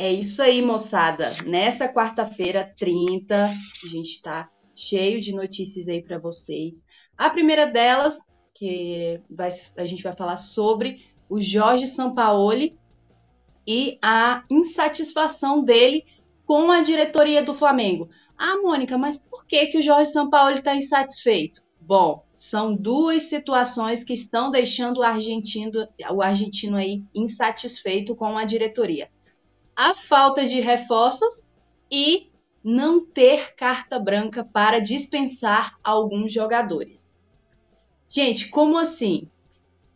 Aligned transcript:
É 0.00 0.12
isso 0.12 0.40
aí, 0.40 0.62
moçada. 0.62 1.28
Nessa 1.44 1.92
quarta-feira, 1.92 2.72
30, 2.78 3.46
a 3.46 3.86
gente 3.88 4.10
está 4.10 4.48
cheio 4.72 5.20
de 5.20 5.34
notícias 5.34 5.88
aí 5.88 6.00
para 6.00 6.20
vocês. 6.20 6.84
A 7.16 7.28
primeira 7.28 7.66
delas, 7.66 8.16
que 8.54 9.20
vai, 9.28 9.48
a 9.76 9.84
gente 9.84 10.04
vai 10.04 10.12
falar 10.12 10.36
sobre 10.36 11.04
o 11.28 11.40
Jorge 11.40 11.84
Sampaoli 11.84 12.78
e 13.66 13.98
a 14.00 14.44
insatisfação 14.48 15.64
dele 15.64 16.04
com 16.46 16.70
a 16.70 16.80
diretoria 16.80 17.42
do 17.42 17.52
Flamengo. 17.52 18.08
Ah, 18.38 18.56
Mônica, 18.56 18.96
mas 18.96 19.16
por 19.16 19.44
que, 19.46 19.66
que 19.66 19.78
o 19.78 19.82
Jorge 19.82 20.12
Sampaoli 20.12 20.60
está 20.60 20.76
insatisfeito? 20.76 21.60
Bom, 21.80 22.24
são 22.36 22.72
duas 22.72 23.24
situações 23.24 24.04
que 24.04 24.12
estão 24.12 24.48
deixando 24.48 24.98
o 24.98 25.02
argentino, 25.02 25.88
o 26.12 26.22
argentino 26.22 26.76
aí 26.76 27.02
insatisfeito 27.12 28.14
com 28.14 28.38
a 28.38 28.44
diretoria 28.44 29.10
a 29.78 29.94
falta 29.94 30.44
de 30.44 30.58
reforços 30.58 31.54
e 31.88 32.32
não 32.64 32.98
ter 32.98 33.54
carta 33.54 33.96
branca 33.96 34.42
para 34.42 34.80
dispensar 34.80 35.78
alguns 35.84 36.32
jogadores. 36.32 37.16
Gente, 38.08 38.48
como 38.48 38.76
assim? 38.76 39.30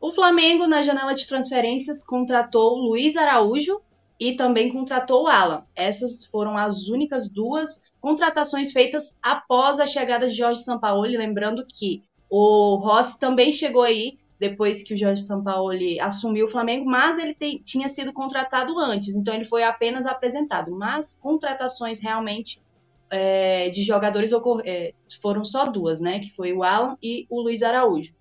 O 0.00 0.12
Flamengo, 0.12 0.68
na 0.68 0.82
janela 0.82 1.16
de 1.16 1.27
transferências, 1.27 2.05
contratou 2.05 2.77
Luiz 2.77 3.16
Araújo 3.16 3.82
e 4.20 4.36
também 4.36 4.70
contratou 4.72 5.27
Alan. 5.27 5.64
Essas 5.74 6.24
foram 6.27 6.56
as 6.56 6.86
únicas 6.86 7.28
duas 7.28 7.83
contratações 8.00 8.70
feitas 8.70 9.16
após 9.20 9.80
a 9.80 9.86
chegada 9.86 10.28
de 10.28 10.36
Jorge 10.36 10.62
Sampaoli. 10.62 11.16
Lembrando 11.16 11.66
que 11.66 12.05
o 12.30 12.77
Rossi 12.77 13.19
também 13.19 13.52
chegou 13.52 13.83
aí 13.83 14.16
depois 14.42 14.82
que 14.82 14.92
o 14.92 14.96
Jorge 14.96 15.23
Sampaoli 15.23 16.00
assumiu 16.00 16.47
o 16.47 16.48
Flamengo, 16.48 16.84
mas 16.84 17.16
ele 17.16 17.33
te, 17.33 17.61
tinha 17.61 17.89
sido 17.89 18.12
contratado 18.12 18.77
antes, 18.77 19.14
então 19.14 19.33
ele 19.33 19.44
foi 19.44 19.62
apenas 19.62 20.05
apresentado. 20.05 20.72
Mas 20.72 21.16
contratações 21.16 22.00
realmente 22.00 22.61
é, 23.08 23.70
de 23.70 23.84
jogadores 23.84 24.33
é, 24.64 24.94
foram 25.20 25.44
só 25.44 25.64
duas, 25.66 26.00
né? 26.00 26.19
Que 26.19 26.34
foi 26.34 26.53
o 26.53 26.64
Alan 26.64 26.98
e 27.00 27.25
o 27.31 27.41
Luiz 27.41 27.62
Araújo. 27.62 28.12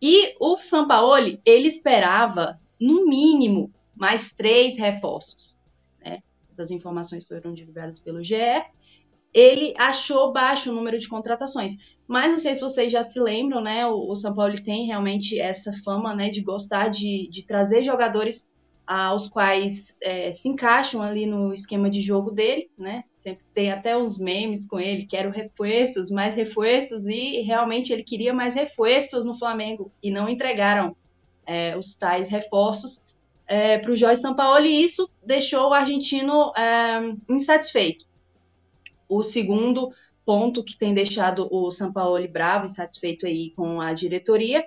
E 0.00 0.36
o 0.38 0.56
Sampaoli, 0.56 1.40
ele 1.44 1.66
esperava, 1.66 2.60
no 2.80 3.06
mínimo, 3.06 3.74
mais 3.96 4.30
três 4.30 4.78
reforços. 4.78 5.58
Né? 6.04 6.22
Essas 6.48 6.70
informações 6.70 7.24
foram 7.24 7.52
divulgadas 7.52 7.98
pelo 7.98 8.22
GE 8.22 8.36
ele 9.32 9.74
achou 9.78 10.32
baixo 10.32 10.70
o 10.70 10.74
número 10.74 10.98
de 10.98 11.08
contratações. 11.08 11.76
Mas 12.06 12.28
não 12.28 12.36
sei 12.36 12.54
se 12.54 12.60
vocês 12.60 12.90
já 12.90 13.02
se 13.02 13.18
lembram, 13.20 13.60
né? 13.60 13.86
O, 13.86 14.10
o 14.10 14.14
São 14.14 14.34
Paulo 14.34 14.54
tem 14.54 14.86
realmente 14.86 15.38
essa 15.38 15.72
fama, 15.84 16.14
né, 16.14 16.28
de 16.28 16.40
gostar 16.42 16.88
de, 16.88 17.28
de 17.28 17.44
trazer 17.44 17.84
jogadores 17.84 18.48
aos 18.86 19.28
quais 19.28 19.96
é, 20.02 20.32
se 20.32 20.48
encaixam 20.48 21.02
ali 21.02 21.24
no 21.24 21.52
esquema 21.52 21.88
de 21.88 22.00
jogo 22.00 22.30
dele, 22.30 22.68
né? 22.76 23.04
Sempre 23.14 23.44
tem 23.54 23.70
até 23.70 23.96
uns 23.96 24.18
memes 24.18 24.66
com 24.66 24.78
ele, 24.78 25.06
quero 25.06 25.30
reforços, 25.30 26.10
mais 26.10 26.34
reforços, 26.34 27.06
e 27.06 27.40
realmente 27.42 27.92
ele 27.92 28.02
queria 28.02 28.34
mais 28.34 28.54
reforços 28.54 29.24
no 29.24 29.38
Flamengo 29.38 29.90
e 30.02 30.10
não 30.10 30.28
entregaram 30.28 30.96
é, 31.46 31.76
os 31.76 31.94
tais 31.94 32.28
reforços 32.28 33.00
é, 33.46 33.78
para 33.78 33.92
o 33.92 33.96
Jorge 33.96 34.20
Sampaoli 34.20 34.68
e 34.68 34.84
isso 34.84 35.08
deixou 35.24 35.70
o 35.70 35.74
argentino 35.74 36.52
é, 36.56 37.14
insatisfeito. 37.28 38.04
O 39.08 39.22
segundo 39.22 39.92
ponto 40.24 40.62
que 40.62 40.76
tem 40.76 40.94
deixado 40.94 41.48
o 41.50 41.70
Sampaoli 41.70 42.28
bravo, 42.28 42.64
insatisfeito 42.64 43.26
aí 43.26 43.50
com 43.50 43.80
a 43.80 43.92
diretoria, 43.92 44.64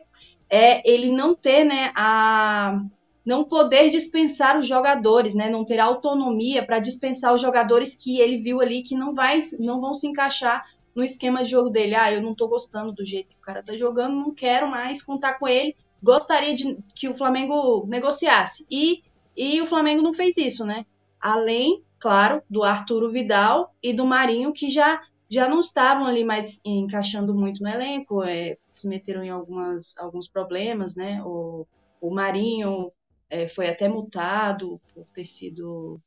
é 0.50 0.88
ele 0.90 1.12
não 1.12 1.34
ter, 1.34 1.64
né, 1.64 1.92
a 1.96 2.82
não 3.26 3.44
poder 3.44 3.90
dispensar 3.90 4.60
os 4.60 4.68
jogadores, 4.68 5.34
né, 5.34 5.50
não 5.50 5.66
ter 5.66 5.80
autonomia 5.80 6.66
para 6.66 6.80
dispensar 6.80 7.34
os 7.34 7.42
jogadores 7.42 7.96
que 7.96 8.20
ele 8.20 8.38
viu 8.38 8.62
ali 8.62 8.84
que 8.84 8.96
não 8.96 9.16
vai, 9.16 9.40
não 9.60 9.80
vão 9.80 9.94
se 9.94 10.08
encaixar 10.08 10.64
no 10.94 11.04
esquema 11.04 11.44
de 11.44 11.50
jogo 11.50 11.70
dele. 11.70 11.96
Ah, 11.96 12.12
eu 12.12 12.22
não 12.22 12.32
estou 12.32 12.48
gostando 12.48 12.92
do 12.92 13.04
jeito 13.04 13.30
que 13.30 13.36
o 13.36 13.42
cara 13.42 13.62
está 13.62 13.76
jogando, 13.76 14.16
não 14.16 14.32
quero 14.32 14.70
mais 14.70 15.02
contar 15.02 15.34
com 15.40 15.48
ele. 15.48 15.76
Gostaria 16.02 16.54
de 16.54 16.78
que 16.94 17.10
o 17.10 17.16
Flamengo 17.16 17.86
negociasse. 17.88 18.66
E, 18.70 19.02
e 19.36 19.60
o 19.60 19.66
Flamengo 19.66 20.02
não 20.02 20.14
fez 20.14 20.38
isso, 20.38 20.66
né? 20.66 20.86
Além 21.20 21.84
claro, 22.06 22.44
do 22.48 22.64
Arturo 22.64 23.10
Vidal 23.10 23.74
e 23.82 23.92
do 23.92 24.06
Marinho, 24.06 24.54
que 24.54 24.70
já, 24.70 25.02
já 25.30 25.50
não 25.50 25.60
estavam 25.60 26.06
ali 26.06 26.24
mais 26.24 26.60
encaixando 26.64 27.34
muito 27.34 27.62
no 27.62 27.70
elenco, 27.70 28.24
é, 28.24 28.58
se 28.72 28.88
meteram 28.88 29.24
em 29.24 29.30
algumas, 29.30 29.98
alguns 29.98 30.28
problemas, 30.28 30.96
né? 30.96 31.22
O, 31.24 31.68
o 32.00 32.14
Marinho 32.14 32.92
é, 33.30 33.48
foi 33.48 33.68
até 33.68 33.88
multado 33.88 34.80
por 34.94 35.10
ter 35.10 35.26
sido, 35.26 36.00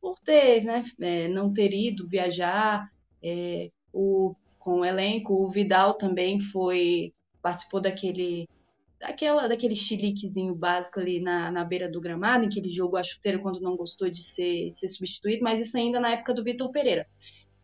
por 0.00 0.18
ter, 0.18 0.64
né, 0.64 0.82
é, 1.00 1.28
não 1.28 1.52
ter 1.52 1.72
ido 1.72 2.08
viajar, 2.08 2.90
é, 3.22 3.70
o, 3.92 4.34
com 4.58 4.80
o 4.80 4.84
elenco, 4.84 5.34
o 5.34 5.48
Vidal 5.48 5.94
também 5.94 6.40
foi, 6.40 7.12
participou 7.42 7.80
daquele 7.80 8.48
daquela, 8.98 9.48
daquele 9.48 9.74
chiliquezinho 9.74 10.54
básico 10.54 11.00
ali 11.00 11.20
na, 11.20 11.50
na 11.50 11.64
beira 11.64 11.90
do 11.90 12.00
gramado, 12.00 12.44
em 12.44 12.48
que 12.48 12.60
ele 12.60 12.68
jogou 12.68 12.98
a 12.98 13.02
chuteira 13.02 13.38
quando 13.40 13.60
não 13.60 13.76
gostou 13.76 14.08
de 14.08 14.22
ser, 14.22 14.70
ser 14.70 14.86
substituído, 14.86 15.42
mas 15.42 15.60
isso 15.60 15.76
ainda 15.76 15.98
na 15.98 16.10
época 16.10 16.32
do 16.32 16.44
Vitor 16.44 16.70
Pereira. 16.70 17.06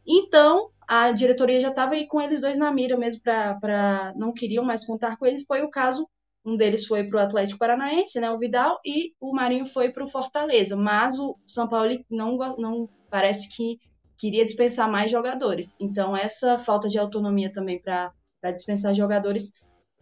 Então, 0.04 0.72
a 0.88 1.12
diretoria 1.12 1.60
já 1.60 1.68
estava 1.68 1.94
com 2.06 2.18
eles 2.18 2.40
dois 2.40 2.56
na 2.56 2.72
mira 2.72 2.96
mesmo, 2.96 3.20
para 3.22 4.14
não 4.16 4.32
queriam 4.32 4.64
mais 4.64 4.86
contar 4.86 5.18
com 5.18 5.26
eles. 5.26 5.44
Foi 5.46 5.60
o 5.60 5.68
caso, 5.70 6.08
um 6.42 6.56
deles 6.56 6.86
foi 6.86 7.04
para 7.04 7.18
o 7.18 7.20
Atlético 7.20 7.58
Paranaense, 7.58 8.18
né, 8.18 8.30
o 8.30 8.38
Vidal, 8.38 8.80
e 8.82 9.12
o 9.20 9.34
Marinho 9.34 9.66
foi 9.66 9.90
para 9.90 10.02
o 10.02 10.08
Fortaleza. 10.08 10.74
Mas 10.76 11.18
o 11.18 11.36
São 11.46 11.68
Paulo 11.68 12.02
não, 12.10 12.38
não 12.56 12.88
parece 13.10 13.50
que 13.54 13.78
queria 14.16 14.42
dispensar 14.42 14.90
mais 14.90 15.10
jogadores. 15.10 15.76
Então, 15.78 16.16
essa 16.16 16.58
falta 16.58 16.88
de 16.88 16.98
autonomia 16.98 17.52
também 17.52 17.78
para 17.78 18.12
dispensar 18.50 18.94
jogadores 18.94 19.52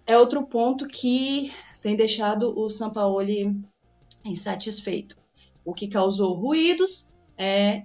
é 0.06 0.16
outro 0.16 0.46
ponto 0.46 0.86
que 0.86 1.52
tem 1.82 1.96
deixado 1.96 2.56
o 2.56 2.68
Sampaoli 2.68 3.60
insatisfeito. 4.24 5.16
O 5.64 5.74
que 5.74 5.88
causou 5.88 6.32
ruídos 6.34 7.08
é 7.36 7.82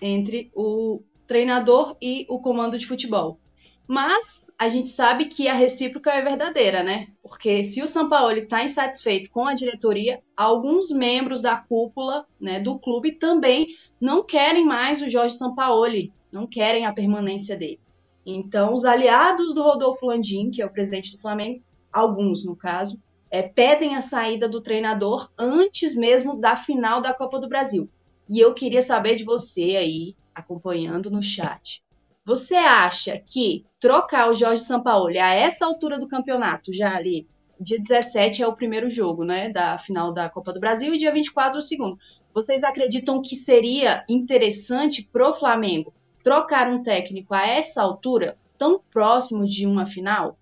entre 0.00 0.50
o 0.56 1.02
treinador 1.32 1.96
e 1.98 2.26
o 2.28 2.38
comando 2.38 2.76
de 2.76 2.86
futebol. 2.86 3.40
Mas 3.88 4.46
a 4.58 4.68
gente 4.68 4.88
sabe 4.88 5.24
que 5.24 5.48
a 5.48 5.54
recíproca 5.54 6.10
é 6.10 6.20
verdadeira, 6.20 6.82
né? 6.82 7.08
Porque 7.22 7.64
se 7.64 7.82
o 7.82 7.86
Sampaoli 7.86 8.42
está 8.42 8.62
insatisfeito 8.62 9.30
com 9.30 9.46
a 9.46 9.54
diretoria, 9.54 10.20
alguns 10.36 10.90
membros 10.90 11.40
da 11.40 11.56
cúpula 11.56 12.26
né, 12.38 12.60
do 12.60 12.78
clube 12.78 13.12
também 13.12 13.68
não 13.98 14.22
querem 14.22 14.66
mais 14.66 15.00
o 15.00 15.08
Jorge 15.08 15.34
Sampaoli, 15.34 16.12
não 16.30 16.46
querem 16.46 16.84
a 16.84 16.92
permanência 16.92 17.56
dele. 17.56 17.80
Então, 18.26 18.74
os 18.74 18.84
aliados 18.84 19.54
do 19.54 19.62
Rodolfo 19.62 20.04
Landim, 20.04 20.50
que 20.50 20.60
é 20.60 20.66
o 20.66 20.72
presidente 20.72 21.12
do 21.12 21.18
Flamengo, 21.18 21.62
alguns 21.90 22.44
no 22.44 22.54
caso, 22.54 23.00
é, 23.30 23.40
pedem 23.40 23.96
a 23.96 24.02
saída 24.02 24.46
do 24.46 24.60
treinador 24.60 25.30
antes 25.38 25.96
mesmo 25.96 26.38
da 26.38 26.56
final 26.56 27.00
da 27.00 27.14
Copa 27.14 27.40
do 27.40 27.48
Brasil. 27.48 27.88
E 28.32 28.40
eu 28.40 28.54
queria 28.54 28.80
saber 28.80 29.14
de 29.14 29.24
você 29.24 29.76
aí, 29.76 30.16
acompanhando 30.34 31.10
no 31.10 31.22
chat. 31.22 31.82
Você 32.24 32.54
acha 32.54 33.18
que 33.18 33.66
trocar 33.78 34.30
o 34.30 34.32
Jorge 34.32 34.62
Sampaoli 34.62 35.18
a 35.18 35.34
essa 35.34 35.66
altura 35.66 35.98
do 35.98 36.08
campeonato, 36.08 36.72
já 36.72 36.96
ali, 36.96 37.28
dia 37.60 37.78
17 37.78 38.42
é 38.42 38.48
o 38.48 38.54
primeiro 38.54 38.88
jogo, 38.88 39.22
né, 39.22 39.50
da 39.50 39.76
final 39.76 40.14
da 40.14 40.30
Copa 40.30 40.50
do 40.50 40.58
Brasil 40.58 40.94
e 40.94 40.96
dia 40.96 41.12
24 41.12 41.58
o 41.58 41.62
segundo. 41.62 41.98
Vocês 42.32 42.64
acreditam 42.64 43.20
que 43.20 43.36
seria 43.36 44.02
interessante 44.08 45.06
pro 45.12 45.34
Flamengo 45.34 45.92
trocar 46.24 46.68
um 46.68 46.82
técnico 46.82 47.34
a 47.34 47.46
essa 47.46 47.82
altura, 47.82 48.38
tão 48.56 48.80
próximo 48.90 49.44
de 49.44 49.66
uma 49.66 49.84
final? 49.84 50.38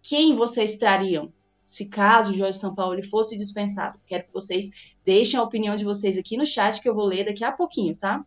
Quem 0.00 0.32
vocês 0.32 0.76
trariam 0.76 1.32
se 1.72 1.86
caso 1.86 2.32
o 2.32 2.34
Jorge 2.34 2.58
Sampaoli 2.58 3.02
fosse 3.02 3.34
dispensado? 3.34 3.98
Quero 4.06 4.24
que 4.24 4.32
vocês 4.34 4.68
deixem 5.02 5.40
a 5.40 5.42
opinião 5.42 5.74
de 5.74 5.86
vocês 5.86 6.18
aqui 6.18 6.36
no 6.36 6.44
chat 6.44 6.82
que 6.82 6.86
eu 6.86 6.94
vou 6.94 7.06
ler 7.06 7.24
daqui 7.24 7.42
a 7.42 7.50
pouquinho, 7.50 7.96
tá? 7.96 8.22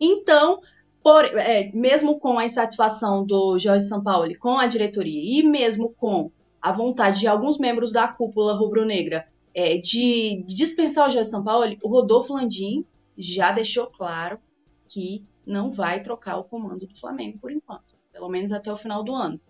Então, 0.00 0.60
por, 1.02 1.24
é, 1.24 1.72
mesmo 1.72 2.20
com 2.20 2.38
a 2.38 2.44
insatisfação 2.44 3.26
do 3.26 3.58
Jorge 3.58 3.84
Sampaoli 3.84 4.36
com 4.36 4.56
a 4.56 4.68
diretoria 4.68 5.40
e 5.40 5.42
mesmo 5.42 5.92
com 5.92 6.30
a 6.62 6.70
vontade 6.70 7.18
de 7.18 7.26
alguns 7.26 7.58
membros 7.58 7.92
da 7.92 8.06
cúpula 8.06 8.54
rubro-negra 8.54 9.26
é, 9.52 9.76
de, 9.76 10.44
dispensar 10.46 11.08
o 11.08 11.10
Jorge 11.10 11.30
Sampaoli, 11.30 11.80
o 11.82 11.88
Rodolfo 11.88 12.32
Landim 12.32 12.84
já 13.18 13.50
deixou 13.50 13.88
claro 13.88 14.38
que 14.86 15.24
não 15.44 15.68
vai 15.68 16.00
trocar 16.00 16.36
o 16.36 16.44
comando 16.44 16.86
do 16.86 16.96
Flamengo 16.96 17.40
por 17.40 17.50
enquanto, 17.50 17.96
pelo 18.12 18.28
menos 18.28 18.52
até 18.52 18.70
o 18.70 18.76
final 18.76 19.02
do 19.02 19.12
ano. 19.12 19.40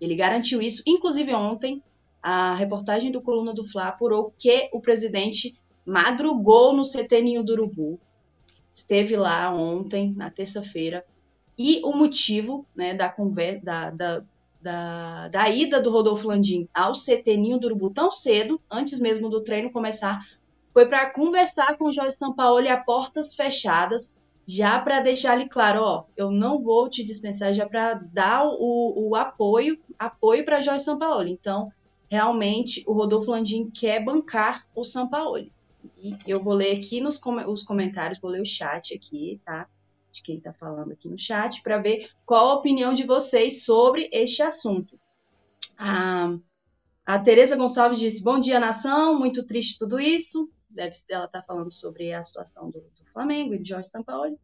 Ele 0.00 0.14
garantiu 0.14 0.62
isso, 0.62 0.84
inclusive 0.86 1.34
ontem, 1.34 1.82
a 2.22 2.54
reportagem 2.54 3.10
do 3.10 3.22
Coluna 3.22 3.52
do 3.52 3.64
Fla 3.64 3.88
apurou 3.88 4.32
que 4.36 4.68
o 4.72 4.80
presidente 4.80 5.54
madrugou 5.84 6.74
no 6.74 6.82
CT 6.82 7.42
do 7.42 7.52
Urubu, 7.52 8.00
esteve 8.70 9.16
lá 9.16 9.50
ontem, 9.54 10.12
na 10.14 10.30
terça-feira, 10.30 11.04
e 11.56 11.80
o 11.82 11.92
motivo 11.92 12.66
né, 12.76 12.94
da, 12.94 13.08
da, 13.62 13.90
da, 13.90 14.22
da, 14.60 15.28
da, 15.28 15.48
ida 15.48 15.80
do 15.80 15.90
Rodolfo 15.90 16.28
Landim 16.28 16.68
ao 16.74 16.92
CT 16.92 17.58
do 17.58 17.66
Urubu 17.66 17.90
tão 17.90 18.10
cedo, 18.10 18.60
antes 18.70 19.00
mesmo 19.00 19.28
do 19.28 19.42
treino 19.42 19.72
começar, 19.72 20.20
foi 20.72 20.86
para 20.86 21.10
conversar 21.10 21.76
com 21.76 21.86
o 21.86 21.92
Jorge 21.92 22.16
Sampaoli 22.16 22.68
a 22.68 22.76
portas 22.76 23.34
fechadas, 23.34 24.12
já 24.46 24.78
para 24.78 25.00
deixar 25.00 25.32
ali 25.32 25.48
claro, 25.48 25.82
ó, 25.82 26.04
eu 26.16 26.30
não 26.30 26.62
vou 26.62 26.88
te 26.88 27.02
dispensar, 27.02 27.52
já 27.52 27.68
para 27.68 27.94
dar 27.94 28.46
o, 28.46 29.08
o 29.08 29.16
apoio, 29.16 29.78
apoio 29.98 30.44
para 30.44 30.60
Jorge 30.60 30.84
Sampaoli. 30.84 31.32
Então, 31.32 31.70
realmente, 32.08 32.82
o 32.86 32.92
Rodolfo 32.92 33.30
Landim 33.30 33.70
quer 33.70 34.04
bancar 34.04 34.66
o 34.74 34.82
Sampaoli. 34.84 35.52
E 36.02 36.16
eu 36.26 36.40
vou 36.40 36.54
ler 36.54 36.76
aqui 36.76 37.00
nos 37.00 37.18
com 37.18 37.36
os 37.50 37.62
comentários, 37.62 38.18
vou 38.18 38.30
ler 38.30 38.40
o 38.40 38.46
chat 38.46 38.94
aqui, 38.94 39.40
tá? 39.44 39.68
De 40.10 40.22
quem 40.22 40.38
está 40.38 40.52
falando 40.52 40.92
aqui 40.92 41.08
no 41.08 41.18
chat, 41.18 41.62
para 41.62 41.78
ver 41.78 42.10
qual 42.24 42.50
a 42.50 42.54
opinião 42.54 42.92
de 42.92 43.04
vocês 43.04 43.64
sobre 43.64 44.08
este 44.12 44.42
assunto. 44.42 44.98
Ah, 45.76 46.36
a 47.06 47.18
Tereza 47.18 47.56
Gonçalves 47.56 47.98
disse: 47.98 48.22
Bom 48.22 48.38
dia, 48.38 48.58
nação. 48.58 49.18
Muito 49.18 49.46
triste 49.46 49.78
tudo 49.78 50.00
isso. 50.00 50.50
Deve, 50.68 50.92
ela 51.10 51.24
está 51.24 51.42
falando 51.42 51.70
sobre 51.70 52.12
a 52.12 52.22
situação 52.22 52.70
do, 52.70 52.80
do 52.80 53.06
Flamengo 53.12 53.54
e 53.54 53.58
de 53.58 53.68
Jorge 53.68 53.88
Sampaoli. 53.88 54.36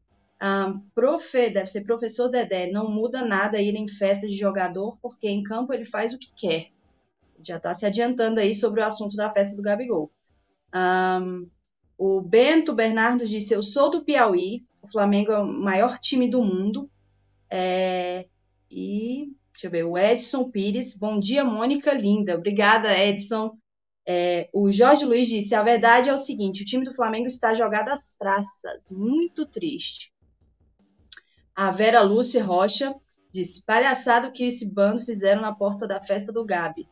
Um, 0.43 0.81
profe, 0.95 1.51
deve 1.51 1.67
ser 1.67 1.85
professor 1.85 2.29
Dedé. 2.29 2.71
Não 2.71 2.91
muda 2.91 3.25
nada 3.25 3.61
ir 3.61 3.75
em 3.75 3.89
festa 3.89 4.27
de 4.27 4.37
jogador, 4.37 4.99
porque 5.01 5.29
em 5.29 5.43
campo 5.43 5.73
ele 5.73 5.85
faz 5.85 6.13
o 6.13 6.19
que 6.19 6.33
quer. 6.35 6.74
Já 7.47 7.57
está 7.57 7.75
se 7.75 7.87
adiantando 7.87 8.41
aí 8.41 8.55
sobre 8.55 8.81
o 8.81 8.85
assunto 8.85 9.17
da 9.17 9.31
festa 9.31 9.57
do 9.57 9.63
Gabigol. 9.63 10.11
Um, 10.75 11.49
o 11.97 12.21
Bento 12.21 12.73
Bernardo 12.73 13.27
disse: 13.27 13.55
Eu 13.55 13.63
sou 13.63 13.91
do 13.91 14.05
Piauí, 14.05 14.65
o 14.83 14.89
Flamengo 14.89 15.33
é 15.33 15.39
o 15.39 15.47
maior 15.47 15.99
time 15.99 16.29
do 16.29 16.43
mundo. 16.43 16.91
É, 17.51 18.27
e 18.71 19.33
deixa 19.53 19.67
eu 19.67 19.71
ver, 19.71 19.85
o 19.85 19.97
Edson 19.97 20.51
Pires. 20.51 20.97
Bom 20.97 21.21
dia, 21.21 21.45
Mônica 21.45 21.93
Linda. 21.93 22.35
Obrigada, 22.35 22.99
Edson. 22.99 23.57
É, 24.07 24.51
o 24.53 24.71
Jorge 24.71 25.05
Luiz 25.05 25.29
disse: 25.29 25.55
a 25.55 25.63
verdade 25.63 26.11
é 26.11 26.13
o 26.13 26.19
seguinte: 26.19 26.63
o 26.63 26.67
time 26.67 26.85
do 26.85 26.95
Flamengo 26.95 27.27
está 27.27 27.55
jogado 27.55 27.89
às 27.89 28.13
traças. 28.15 28.85
Muito 28.91 29.47
triste. 29.47 30.13
A 31.55 31.71
Vera 31.71 32.03
Lúcia 32.03 32.43
Rocha 32.43 32.95
disse: 33.33 33.65
palhaçado 33.65 34.33
que 34.33 34.45
esse 34.45 34.71
bando 34.71 35.05
fizeram 35.05 35.41
na 35.41 35.55
porta 35.55 35.87
da 35.87 36.01
festa 36.03 36.33
do 36.33 36.45
Gabi. 36.45 36.89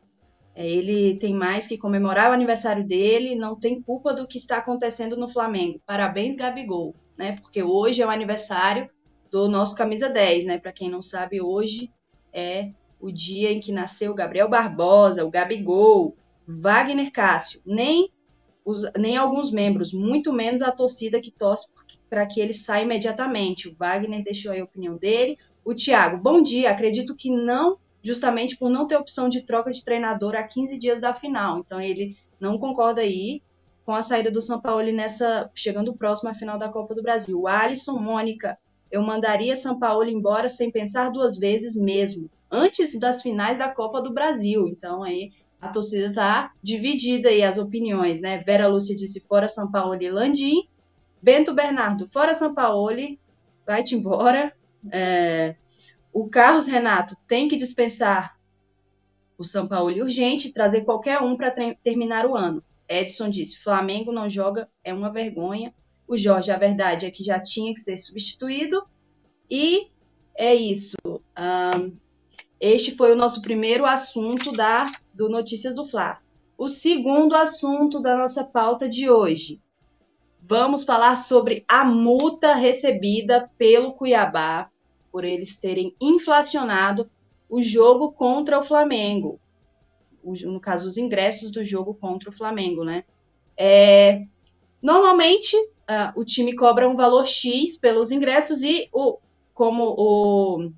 É, 0.54 0.68
ele 0.68 1.16
tem 1.16 1.34
mais 1.34 1.66
que 1.66 1.78
comemorar 1.78 2.30
o 2.30 2.34
aniversário 2.34 2.86
dele, 2.86 3.34
não 3.34 3.58
tem 3.58 3.80
culpa 3.80 4.12
do 4.12 4.26
que 4.26 4.36
está 4.36 4.58
acontecendo 4.58 5.16
no 5.16 5.28
Flamengo. 5.28 5.80
Parabéns, 5.86 6.36
Gabigol, 6.36 6.94
né? 7.16 7.36
Porque 7.40 7.62
hoje 7.62 8.02
é 8.02 8.06
o 8.06 8.10
aniversário 8.10 8.88
do 9.30 9.48
nosso 9.48 9.74
camisa 9.74 10.10
10, 10.10 10.44
né? 10.44 10.58
Para 10.58 10.72
quem 10.72 10.90
não 10.90 11.00
sabe, 11.00 11.40
hoje 11.40 11.90
é 12.32 12.70
o 13.00 13.10
dia 13.10 13.50
em 13.50 13.60
que 13.60 13.72
nasceu 13.72 14.14
Gabriel 14.14 14.48
Barbosa, 14.48 15.24
o 15.24 15.30
Gabigol, 15.30 16.14
Wagner 16.46 17.10
Cássio, 17.10 17.60
nem 17.64 18.10
os, 18.64 18.82
nem 18.96 19.16
alguns 19.16 19.50
membros, 19.50 19.92
muito 19.92 20.32
menos 20.32 20.62
a 20.62 20.70
torcida 20.70 21.20
que 21.20 21.30
torce 21.30 21.68
para 22.08 22.26
que 22.26 22.40
ele 22.40 22.52
saia 22.52 22.84
imediatamente. 22.84 23.68
O 23.68 23.74
Wagner 23.74 24.22
deixou 24.22 24.52
aí 24.52 24.60
a 24.60 24.64
opinião 24.64 24.96
dele. 24.96 25.38
O 25.64 25.74
Thiago, 25.74 26.22
bom 26.22 26.42
dia. 26.42 26.70
Acredito 26.70 27.16
que 27.16 27.30
não 27.30 27.78
justamente 28.02 28.56
por 28.56 28.68
não 28.68 28.86
ter 28.86 28.96
opção 28.96 29.28
de 29.28 29.42
troca 29.42 29.70
de 29.70 29.84
treinador 29.84 30.34
a 30.34 30.42
15 30.42 30.78
dias 30.78 31.00
da 31.00 31.14
final. 31.14 31.60
Então 31.60 31.80
ele 31.80 32.16
não 32.40 32.58
concorda 32.58 33.00
aí 33.00 33.40
com 33.84 33.94
a 33.94 34.02
saída 34.02 34.30
do 34.30 34.40
São 34.40 34.60
Paulo 34.60 34.90
nessa 34.92 35.50
chegando 35.54 35.94
próximo 35.94 36.30
à 36.30 36.34
final 36.34 36.58
da 36.58 36.68
Copa 36.68 36.94
do 36.94 37.02
Brasil. 37.02 37.40
O 37.40 37.48
Alisson, 37.48 37.98
Mônica, 37.98 38.58
eu 38.90 39.02
mandaria 39.02 39.56
São 39.56 39.78
Paulo 39.78 40.08
embora 40.08 40.48
sem 40.48 40.70
pensar 40.70 41.10
duas 41.10 41.38
vezes 41.38 41.74
mesmo, 41.74 42.30
antes 42.50 42.98
das 42.98 43.22
finais 43.22 43.56
da 43.58 43.68
Copa 43.68 44.00
do 44.00 44.12
Brasil. 44.12 44.68
Então 44.68 45.02
aí 45.02 45.32
a 45.60 45.68
torcida 45.68 46.08
está 46.08 46.52
dividida 46.62 47.28
aí 47.28 47.42
as 47.42 47.56
opiniões, 47.56 48.20
né? 48.20 48.42
Vera 48.44 48.66
Lúcia 48.66 48.96
disse 48.96 49.20
fora 49.20 49.46
São 49.46 49.70
Paulo 49.70 50.02
e 50.02 50.10
Landim. 50.10 50.68
Bento 51.22 51.54
Bernardo, 51.54 52.06
fora 52.08 52.34
São 52.34 52.52
Paulo, 52.52 52.96
vai-te 53.64 53.94
embora. 53.94 54.52
É, 54.90 55.54
o 56.12 56.28
Carlos 56.28 56.66
Renato 56.66 57.16
tem 57.26 57.48
que 57.48 57.56
dispensar 57.56 58.36
o 59.38 59.44
São 59.44 59.66
Paulo 59.66 59.90
urgente, 60.02 60.52
trazer 60.52 60.82
qualquer 60.82 61.20
um 61.20 61.36
para 61.36 61.50
terminar 61.82 62.26
o 62.26 62.36
ano. 62.36 62.62
Edson 62.88 63.30
disse: 63.30 63.58
Flamengo 63.58 64.12
não 64.12 64.28
joga, 64.28 64.68
é 64.84 64.92
uma 64.92 65.10
vergonha. 65.10 65.74
O 66.06 66.16
Jorge, 66.16 66.50
a 66.50 66.58
verdade 66.58 67.06
é 67.06 67.10
que 67.10 67.24
já 67.24 67.40
tinha 67.40 67.72
que 67.72 67.80
ser 67.80 67.96
substituído. 67.96 68.84
E 69.50 69.88
é 70.36 70.54
isso. 70.54 70.96
Um, 71.06 71.96
este 72.60 72.94
foi 72.94 73.12
o 73.12 73.16
nosso 73.16 73.40
primeiro 73.40 73.86
assunto 73.86 74.52
da 74.52 74.86
do 75.14 75.28
Notícias 75.28 75.74
do 75.74 75.86
Fla. 75.86 76.20
O 76.58 76.68
segundo 76.68 77.34
assunto 77.34 78.00
da 78.00 78.16
nossa 78.16 78.44
pauta 78.44 78.88
de 78.88 79.10
hoje. 79.10 79.60
Vamos 80.40 80.84
falar 80.84 81.16
sobre 81.16 81.64
a 81.68 81.84
multa 81.84 82.54
recebida 82.54 83.50
pelo 83.56 83.92
Cuiabá 83.92 84.70
por 85.12 85.24
eles 85.24 85.56
terem 85.56 85.94
inflacionado 86.00 87.08
o 87.48 87.62
jogo 87.62 88.12
contra 88.12 88.58
o 88.58 88.62
Flamengo. 88.62 89.38
No 90.24 90.58
caso, 90.58 90.88
os 90.88 90.96
ingressos 90.96 91.50
do 91.50 91.62
jogo 91.62 91.92
contra 91.92 92.30
o 92.30 92.32
Flamengo, 92.32 92.82
né? 92.82 93.04
É, 93.56 94.24
normalmente, 94.80 95.54
uh, 95.56 96.18
o 96.18 96.24
time 96.24 96.56
cobra 96.56 96.88
um 96.88 96.96
valor 96.96 97.26
X 97.26 97.76
pelos 97.76 98.10
ingressos 98.10 98.62
e, 98.62 98.88
o, 98.92 99.18
como 99.52 99.94
o, 99.98 100.72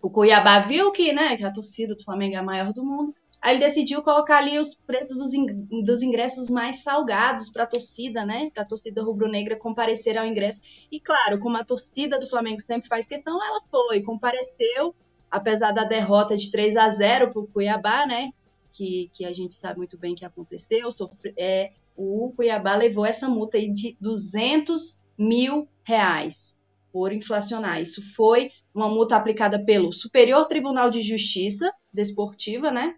o 0.00 0.10
Cuiabá 0.10 0.60
viu 0.60 0.92
que, 0.92 1.12
né, 1.12 1.36
que 1.36 1.44
a 1.44 1.50
torcida 1.50 1.94
do 1.94 2.04
Flamengo 2.04 2.36
é 2.36 2.38
a 2.38 2.42
maior 2.42 2.72
do 2.72 2.84
mundo, 2.84 3.14
Aí 3.48 3.54
ele 3.54 3.64
decidiu 3.64 4.02
colocar 4.02 4.36
ali 4.36 4.58
os 4.58 4.74
preços 4.74 5.16
dos, 5.16 5.32
in, 5.32 5.46
dos 5.82 6.02
ingressos 6.02 6.50
mais 6.50 6.82
salgados 6.82 7.48
para 7.50 7.64
a 7.64 7.66
torcida, 7.66 8.22
né? 8.22 8.50
Para 8.52 8.62
a 8.62 8.66
torcida 8.66 9.02
rubro-negra 9.02 9.56
comparecer 9.56 10.18
ao 10.18 10.26
ingresso. 10.26 10.60
E 10.92 11.00
claro, 11.00 11.38
como 11.40 11.56
a 11.56 11.64
torcida 11.64 12.20
do 12.20 12.28
Flamengo 12.28 12.60
sempre 12.60 12.86
faz 12.86 13.06
questão, 13.06 13.42
ela 13.42 13.62
foi, 13.70 14.02
compareceu, 14.02 14.94
apesar 15.30 15.72
da 15.72 15.84
derrota 15.84 16.36
de 16.36 16.50
3 16.50 16.76
a 16.76 16.90
0 16.90 17.32
para 17.32 17.40
o 17.40 17.46
Cuiabá, 17.46 18.04
né? 18.06 18.32
Que, 18.70 19.10
que 19.14 19.24
a 19.24 19.32
gente 19.32 19.54
sabe 19.54 19.78
muito 19.78 19.96
bem 19.96 20.14
que 20.14 20.26
aconteceu. 20.26 20.90
Sofre, 20.90 21.32
é, 21.34 21.72
o 21.96 22.30
Cuiabá 22.36 22.76
levou 22.76 23.06
essa 23.06 23.30
multa 23.30 23.56
aí 23.56 23.72
de 23.72 23.96
200 23.98 25.00
mil 25.16 25.66
reais 25.82 26.54
por 26.92 27.14
inflacionar. 27.14 27.80
Isso 27.80 28.14
foi 28.14 28.50
uma 28.74 28.90
multa 28.90 29.16
aplicada 29.16 29.58
pelo 29.64 29.90
Superior 29.90 30.46
Tribunal 30.46 30.90
de 30.90 31.00
Justiça 31.00 31.72
Desportiva, 31.94 32.70
né? 32.70 32.94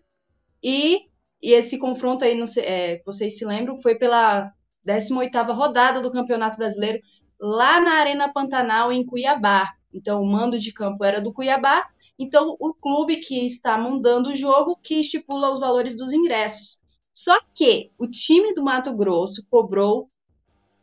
E, 0.63 1.07
e 1.43 1.53
esse 1.53 1.79
confronto 1.79 2.25
aí, 2.25 2.47
sei, 2.47 2.65
é, 2.65 3.03
vocês 3.05 3.39
se 3.39 3.45
lembram, 3.45 3.77
foi 3.79 3.95
pela 3.95 4.53
18ª 4.87 5.55
rodada 5.55 6.01
do 6.01 6.11
Campeonato 6.11 6.59
Brasileiro, 6.59 7.01
lá 7.39 7.81
na 7.81 7.93
Arena 7.93 8.33
Pantanal, 8.33 8.93
em 8.93 9.05
Cuiabá. 9.05 9.71
Então, 9.93 10.23
o 10.23 10.27
mando 10.27 10.59
de 10.59 10.73
campo 10.73 11.05
era 11.05 11.21
do 11.21 11.33
Cuiabá. 11.33 11.89
Então, 12.19 12.57
o 12.61 12.73
clube 12.73 13.17
que 13.17 13.45
está 13.45 13.77
mandando 13.77 14.31
o 14.31 14.35
jogo 14.35 14.79
que 14.83 15.01
estipula 15.01 15.51
os 15.51 15.59
valores 15.59 15.97
dos 15.97 16.13
ingressos. 16.13 16.79
Só 17.13 17.41
que 17.55 17.91
o 17.99 18.07
time 18.07 18.55
do 18.55 18.63
Mato 18.63 18.95
Grosso 18.95 19.45
cobrou 19.51 20.09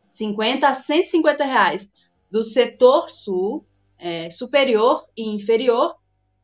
50 0.04 0.68
a 0.68 0.74
150 0.74 1.46
reais 1.46 1.90
do 2.30 2.44
setor 2.44 3.10
sul, 3.10 3.66
é, 3.98 4.30
superior 4.30 5.06
e 5.16 5.24
inferior, 5.24 5.96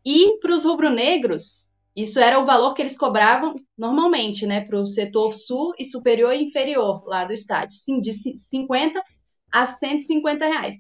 e 0.06 0.38
para 0.40 0.54
os 0.54 0.64
rubro-negros 0.64 1.70
isso 1.96 2.20
era 2.20 2.40
o 2.40 2.46
valor 2.46 2.74
que 2.74 2.82
eles 2.82 2.98
cobravam 2.98 3.56
normalmente, 3.78 4.48
né, 4.48 4.62
para 4.62 4.80
o 4.80 4.86
setor 4.86 5.32
sul 5.32 5.74
e 5.78 5.86
superior 5.86 6.34
e 6.34 6.44
inferior 6.44 7.04
lá 7.06 7.24
do 7.24 7.34
estádio, 7.34 7.76
sim, 7.76 8.00
de 8.00 8.12
50 8.12 9.04
a 9.52 9.66
150 9.66 10.46
reais. 10.46 10.76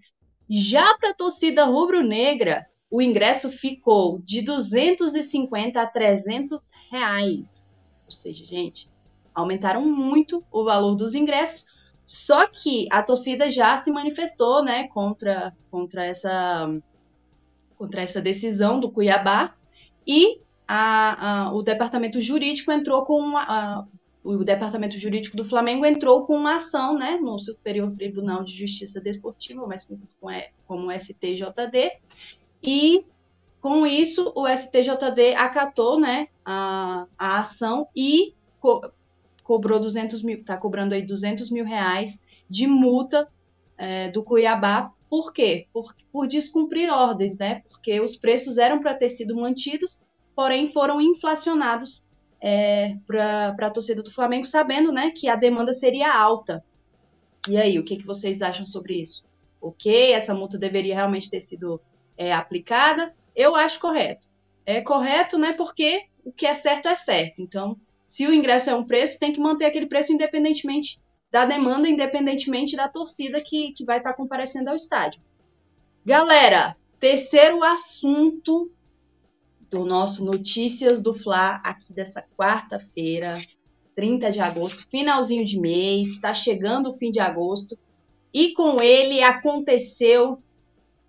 Já 0.49 0.97
para 0.97 1.11
a 1.11 1.13
torcida 1.13 1.65
rubro-negra, 1.65 2.65
o 2.89 3.01
ingresso 3.01 3.51
ficou 3.51 4.19
de 4.23 4.41
250 4.41 5.81
a 5.81 5.87
300 5.87 6.71
reais. 6.91 7.73
Ou 8.05 8.11
seja, 8.11 8.43
gente, 8.43 8.89
aumentaram 9.33 9.83
muito 9.83 10.43
o 10.51 10.63
valor 10.63 10.95
dos 10.95 11.13
ingressos, 11.13 11.65
só 12.03 12.47
que 12.47 12.87
a 12.91 13.01
torcida 13.01 13.49
já 13.49 13.77
se 13.77 13.91
manifestou, 13.91 14.63
né, 14.63 14.87
contra, 14.89 15.55
contra, 15.69 16.05
essa, 16.05 16.69
contra 17.77 18.01
essa 18.01 18.21
decisão 18.21 18.79
do 18.79 18.91
Cuiabá 18.91 19.55
e 20.05 20.42
a, 20.67 21.45
a, 21.45 21.53
o 21.53 21.61
departamento 21.61 22.19
jurídico 22.21 22.71
entrou 22.71 23.05
com 23.05 23.19
uma, 23.19 23.43
a, 23.43 23.85
o 24.23 24.43
departamento 24.43 24.97
jurídico 24.97 25.35
do 25.35 25.43
Flamengo 25.43 25.85
entrou 25.85 26.25
com 26.25 26.35
uma 26.35 26.55
ação, 26.55 26.97
né, 26.97 27.17
no 27.21 27.37
Superior 27.37 27.91
Tribunal 27.91 28.43
de 28.43 28.53
Justiça 28.53 29.01
Desportiva, 29.01 29.67
mais 29.67 29.83
conhecido 29.83 30.09
como 30.65 30.91
STJD, 30.91 31.97
e 32.61 33.05
com 33.59 33.85
isso 33.85 34.31
o 34.35 34.47
STJD 34.47 35.35
acatou, 35.35 35.99
né, 35.99 36.27
a, 36.45 37.05
a 37.17 37.39
ação 37.39 37.87
e 37.95 38.33
co 38.59 38.81
cobrou 39.43 39.77
200 39.77 40.23
mil, 40.23 40.39
está 40.39 40.55
cobrando 40.55 40.93
aí 40.93 41.01
200 41.01 41.51
mil 41.51 41.65
reais 41.65 42.23
de 42.49 42.65
multa 42.65 43.27
é, 43.77 44.09
do 44.09 44.23
Cuiabá. 44.23 44.93
Por 45.09 45.33
quê? 45.33 45.67
Por, 45.73 45.93
por 46.13 46.27
descumprir 46.27 46.89
ordens, 46.89 47.37
né? 47.37 47.61
Porque 47.67 47.99
os 47.99 48.15
preços 48.15 48.57
eram 48.57 48.79
para 48.79 48.93
ter 48.93 49.09
sido 49.09 49.35
mantidos 49.35 49.99
porém 50.35 50.71
foram 50.71 51.01
inflacionados 51.01 52.05
é, 52.41 52.97
para 53.07 53.55
a 53.57 53.69
torcida 53.69 54.03
do 54.03 54.11
Flamengo, 54.11 54.45
sabendo 54.45 54.91
né, 54.91 55.11
que 55.11 55.29
a 55.29 55.35
demanda 55.35 55.73
seria 55.73 56.13
alta. 56.13 56.63
E 57.47 57.57
aí, 57.57 57.79
o 57.79 57.83
que, 57.83 57.97
que 57.97 58.05
vocês 58.05 58.41
acham 58.41 58.65
sobre 58.65 58.99
isso? 58.99 59.23
Ok, 59.61 60.11
essa 60.11 60.33
multa 60.33 60.57
deveria 60.57 60.95
realmente 60.95 61.29
ter 61.29 61.39
sido 61.39 61.79
é, 62.17 62.33
aplicada? 62.33 63.13
Eu 63.35 63.55
acho 63.55 63.79
correto. 63.79 64.27
É 64.65 64.81
correto, 64.81 65.37
né? 65.37 65.53
Porque 65.53 66.05
o 66.23 66.31
que 66.31 66.45
é 66.45 66.53
certo 66.53 66.87
é 66.87 66.95
certo. 66.95 67.41
Então, 67.41 67.77
se 68.05 68.27
o 68.27 68.33
ingresso 68.33 68.69
é 68.69 68.75
um 68.75 68.83
preço, 68.83 69.19
tem 69.19 69.33
que 69.33 69.39
manter 69.39 69.65
aquele 69.65 69.87
preço 69.87 70.13
independentemente 70.13 71.01
da 71.31 71.45
demanda, 71.45 71.89
independentemente 71.89 72.75
da 72.75 72.87
torcida 72.87 73.41
que, 73.41 73.71
que 73.71 73.83
vai 73.83 73.97
estar 73.97 74.13
comparecendo 74.13 74.69
ao 74.69 74.75
estádio. 74.75 75.21
Galera, 76.05 76.77
terceiro 76.99 77.63
assunto 77.63 78.71
do 79.73 79.83
nosso 79.83 80.23
Notícias 80.23 81.01
do 81.01 81.15
Fla 81.15 81.55
aqui 81.63 81.91
dessa 81.91 82.23
quarta-feira, 82.37 83.41
30 83.95 84.31
de 84.31 84.39
agosto, 84.39 84.87
finalzinho 84.87 85.43
de 85.43 85.59
mês, 85.59 86.09
está 86.09 86.31
chegando 86.31 86.91
o 86.91 86.93
fim 86.93 87.09
de 87.09 87.19
agosto 87.19 87.75
e 88.31 88.53
com 88.53 88.79
ele 88.79 89.23
aconteceu 89.23 90.37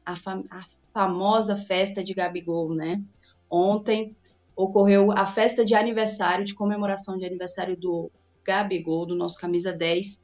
a, 0.05 0.17
fam 0.17 0.45
a 0.51 0.65
famosa 0.95 1.59
festa 1.59 2.03
de 2.03 2.15
Gabigol, 2.15 2.75
né? 2.75 3.03
Ontem 3.51 4.17
ocorreu 4.57 5.13
a 5.13 5.27
festa 5.27 5.63
de 5.63 5.75
aniversário, 5.75 6.47
de 6.47 6.55
comemoração 6.55 7.19
de 7.19 7.27
aniversário 7.27 7.77
do 7.77 8.11
Gabigol, 8.43 9.05
do 9.05 9.15
nosso 9.15 9.39
camisa 9.39 9.75
10, 9.75 10.19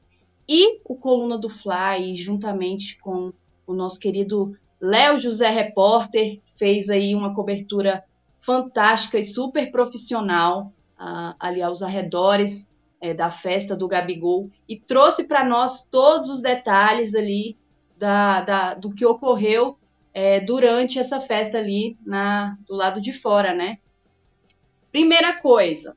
e 0.49 0.80
o 0.82 0.97
Coluna 0.97 1.37
do 1.37 1.50
Fly, 1.50 2.16
juntamente 2.16 2.99
com 3.00 3.35
o 3.66 3.75
nosso 3.75 4.00
querido 4.00 4.56
Léo 4.80 5.18
José 5.18 5.50
Repórter, 5.50 6.40
fez 6.56 6.88
aí 6.88 7.14
uma 7.14 7.35
cobertura 7.35 8.02
fantástica 8.40 9.18
e 9.18 9.23
super 9.23 9.70
profissional 9.70 10.73
uh, 10.99 11.37
ali 11.38 11.62
aos 11.62 11.82
arredores 11.82 12.68
é, 13.00 13.14
da 13.14 13.30
festa 13.30 13.76
do 13.76 13.87
Gabigol 13.87 14.50
e 14.68 14.78
trouxe 14.78 15.25
para 15.25 15.44
nós 15.44 15.85
todos 15.85 16.28
os 16.28 16.42
detalhes 16.42 17.14
ali 17.14 17.56
da, 17.97 18.40
da 18.40 18.75
do 18.75 18.92
que 18.92 19.04
ocorreu 19.04 19.78
é, 20.12 20.40
durante 20.40 20.99
essa 20.99 21.20
festa 21.20 21.59
ali 21.59 21.97
na, 22.04 22.59
do 22.66 22.75
lado 22.75 23.00
de 23.00 23.12
fora, 23.12 23.54
né? 23.54 23.78
Primeira 24.90 25.40
coisa 25.40 25.97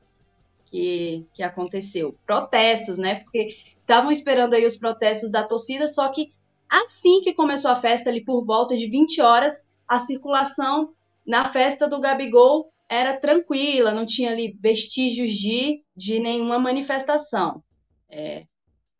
que, 0.66 1.26
que 1.34 1.42
aconteceu, 1.42 2.16
protestos, 2.24 2.96
né? 2.98 3.16
Porque 3.16 3.56
estavam 3.76 4.10
esperando 4.10 4.54
aí 4.54 4.64
os 4.64 4.76
protestos 4.76 5.30
da 5.30 5.42
torcida, 5.42 5.86
só 5.86 6.08
que 6.08 6.32
assim 6.68 7.22
que 7.22 7.34
começou 7.34 7.70
a 7.70 7.76
festa, 7.76 8.10
ali 8.10 8.24
por 8.24 8.44
volta 8.44 8.76
de 8.76 8.86
20 8.86 9.20
horas, 9.20 9.66
a 9.88 9.98
circulação 9.98 10.92
na 11.26 11.44
festa 11.44 11.88
do 11.88 12.00
Gabigol 12.00 12.72
era 12.88 13.18
tranquila, 13.18 13.92
não 13.92 14.04
tinha 14.04 14.30
ali 14.30 14.56
vestígios 14.60 15.32
de, 15.32 15.82
de 15.96 16.18
nenhuma 16.20 16.58
manifestação. 16.58 17.62
É, 18.10 18.46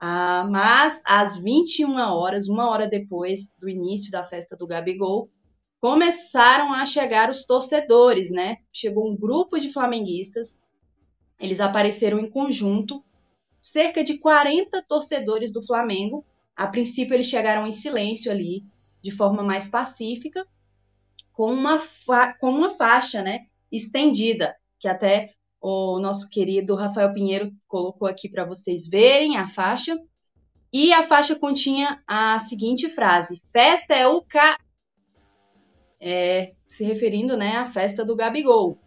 ah, 0.00 0.46
mas 0.50 1.00
às 1.04 1.36
21 1.36 1.94
horas, 1.96 2.48
uma 2.48 2.68
hora 2.68 2.88
depois 2.88 3.50
do 3.58 3.68
início 3.68 4.10
da 4.10 4.24
festa 4.24 4.56
do 4.56 4.66
Gabigol, 4.66 5.30
começaram 5.80 6.72
a 6.72 6.86
chegar 6.86 7.28
os 7.28 7.44
torcedores, 7.44 8.30
né? 8.30 8.56
Chegou 8.72 9.10
um 9.10 9.16
grupo 9.16 9.58
de 9.58 9.72
flamenguistas, 9.72 10.58
eles 11.38 11.60
apareceram 11.60 12.18
em 12.18 12.30
conjunto, 12.30 13.04
cerca 13.60 14.02
de 14.02 14.18
40 14.18 14.82
torcedores 14.82 15.52
do 15.52 15.62
Flamengo. 15.62 16.24
A 16.56 16.66
princípio, 16.66 17.14
eles 17.14 17.26
chegaram 17.26 17.66
em 17.66 17.72
silêncio 17.72 18.30
ali, 18.30 18.64
de 19.02 19.10
forma 19.10 19.42
mais 19.42 19.66
pacífica, 19.66 20.46
com 21.34 21.52
uma, 21.52 21.78
com 22.38 22.48
uma 22.48 22.70
faixa, 22.70 23.20
né? 23.20 23.46
Estendida, 23.70 24.56
que 24.78 24.88
até 24.88 25.34
o 25.60 25.98
nosso 25.98 26.30
querido 26.30 26.74
Rafael 26.74 27.12
Pinheiro 27.12 27.52
colocou 27.66 28.08
aqui 28.08 28.28
para 28.28 28.44
vocês 28.44 28.88
verem 28.88 29.36
a 29.36 29.46
faixa. 29.46 29.98
E 30.72 30.92
a 30.92 31.02
faixa 31.02 31.34
continha 31.34 32.02
a 32.06 32.38
seguinte 32.38 32.88
frase: 32.88 33.42
Festa 33.52 33.94
é 33.94 34.06
o 34.06 34.22
ca 34.22 34.58
é, 36.00 36.52
se 36.66 36.84
referindo 36.84 37.36
né, 37.36 37.56
à 37.56 37.66
festa 37.66 38.04
do 38.04 38.16
Gabigol. 38.16 38.78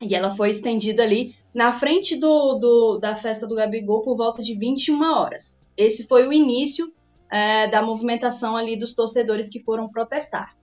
E 0.00 0.14
ela 0.14 0.34
foi 0.34 0.50
estendida 0.50 1.02
ali 1.02 1.34
na 1.54 1.72
frente 1.72 2.16
do, 2.16 2.54
do, 2.54 2.98
da 2.98 3.14
festa 3.14 3.46
do 3.46 3.54
Gabigol 3.54 4.02
por 4.02 4.16
volta 4.16 4.42
de 4.42 4.54
21 4.54 5.02
horas. 5.02 5.60
Esse 5.76 6.06
foi 6.06 6.26
o 6.26 6.32
início 6.32 6.92
é, 7.30 7.68
da 7.68 7.82
movimentação 7.82 8.56
ali 8.56 8.76
dos 8.76 8.94
torcedores 8.94 9.48
que 9.48 9.60
foram 9.60 9.88
protestar. 9.88 10.56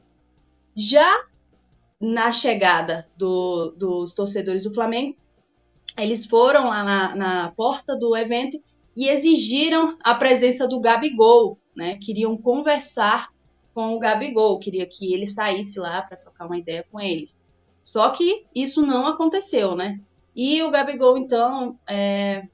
Já 0.80 1.26
na 2.00 2.32
chegada 2.32 3.08
do, 3.18 3.72
dos 3.72 4.14
torcedores 4.14 4.64
do 4.64 4.74
Flamengo, 4.76 5.18
eles 5.98 6.28
foram 6.28 6.68
lá 6.68 6.84
na, 6.84 7.16
na, 7.16 7.52
porta 7.52 7.96
do 7.96 8.16
evento 8.16 8.62
e 8.96 9.10
exigiram 9.10 9.98
a 10.04 10.14
presença 10.14 10.68
do 10.68 10.80
Gabigol, 10.80 11.58
né? 11.76 11.98
Queriam 11.98 12.38
conversar 12.38 13.30
com 13.74 13.96
o 13.96 14.00
Gabigol, 14.00 14.60
queria 14.60 14.86
que 14.86 15.12
ele 15.12 15.26
saísse 15.26 15.80
lá 15.80 16.04
para 16.04 16.16
trocar 16.16 16.46
uma 16.46 16.60
ideia 16.60 16.86
com 16.92 17.02
eles. 17.02 17.42
Só 17.82 18.12
que 18.12 18.46
isso 18.54 18.86
não 18.86 19.08
aconteceu, 19.08 19.76
né? 19.76 20.00
E 20.36 20.62
o 20.62 20.70
Gabigol, 20.70 21.18
então, 21.18 21.80
é, 21.88 22.48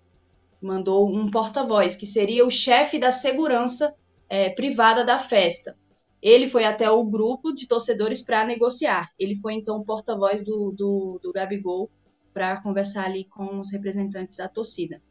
mandou 0.61 1.13
um 1.13 1.29
porta-voz, 1.29 1.97
que 1.97 2.07
seria 2.07 2.45
o 2.45 2.49
chefe 2.49 2.97
da 2.97 3.11
segurança 3.11 3.93
é, 4.29 4.49
privada 4.49 5.03
da 5.03 5.19
festa. 5.19 5.75
Ele 6.23 6.47
foi 6.47 6.63
até 6.63 6.89
o 6.89 7.03
grupo 7.03 7.51
de 7.51 7.67
torcedores 7.67 8.23
para 8.23 8.45
negociar. 8.45 9.11
Ele 9.19 9.35
foi, 9.35 9.55
então, 9.55 9.77
o 9.77 9.83
porta-voz 9.83 10.41
do, 10.41 10.71
do, 10.71 11.19
do 11.21 11.33
Gabigol 11.33 11.89
para 12.33 12.61
conversar 12.61 13.07
ali 13.07 13.25
com 13.25 13.59
os 13.59 13.69
representantes 13.73 14.37
da 14.37 14.47
torcida. 14.47 15.01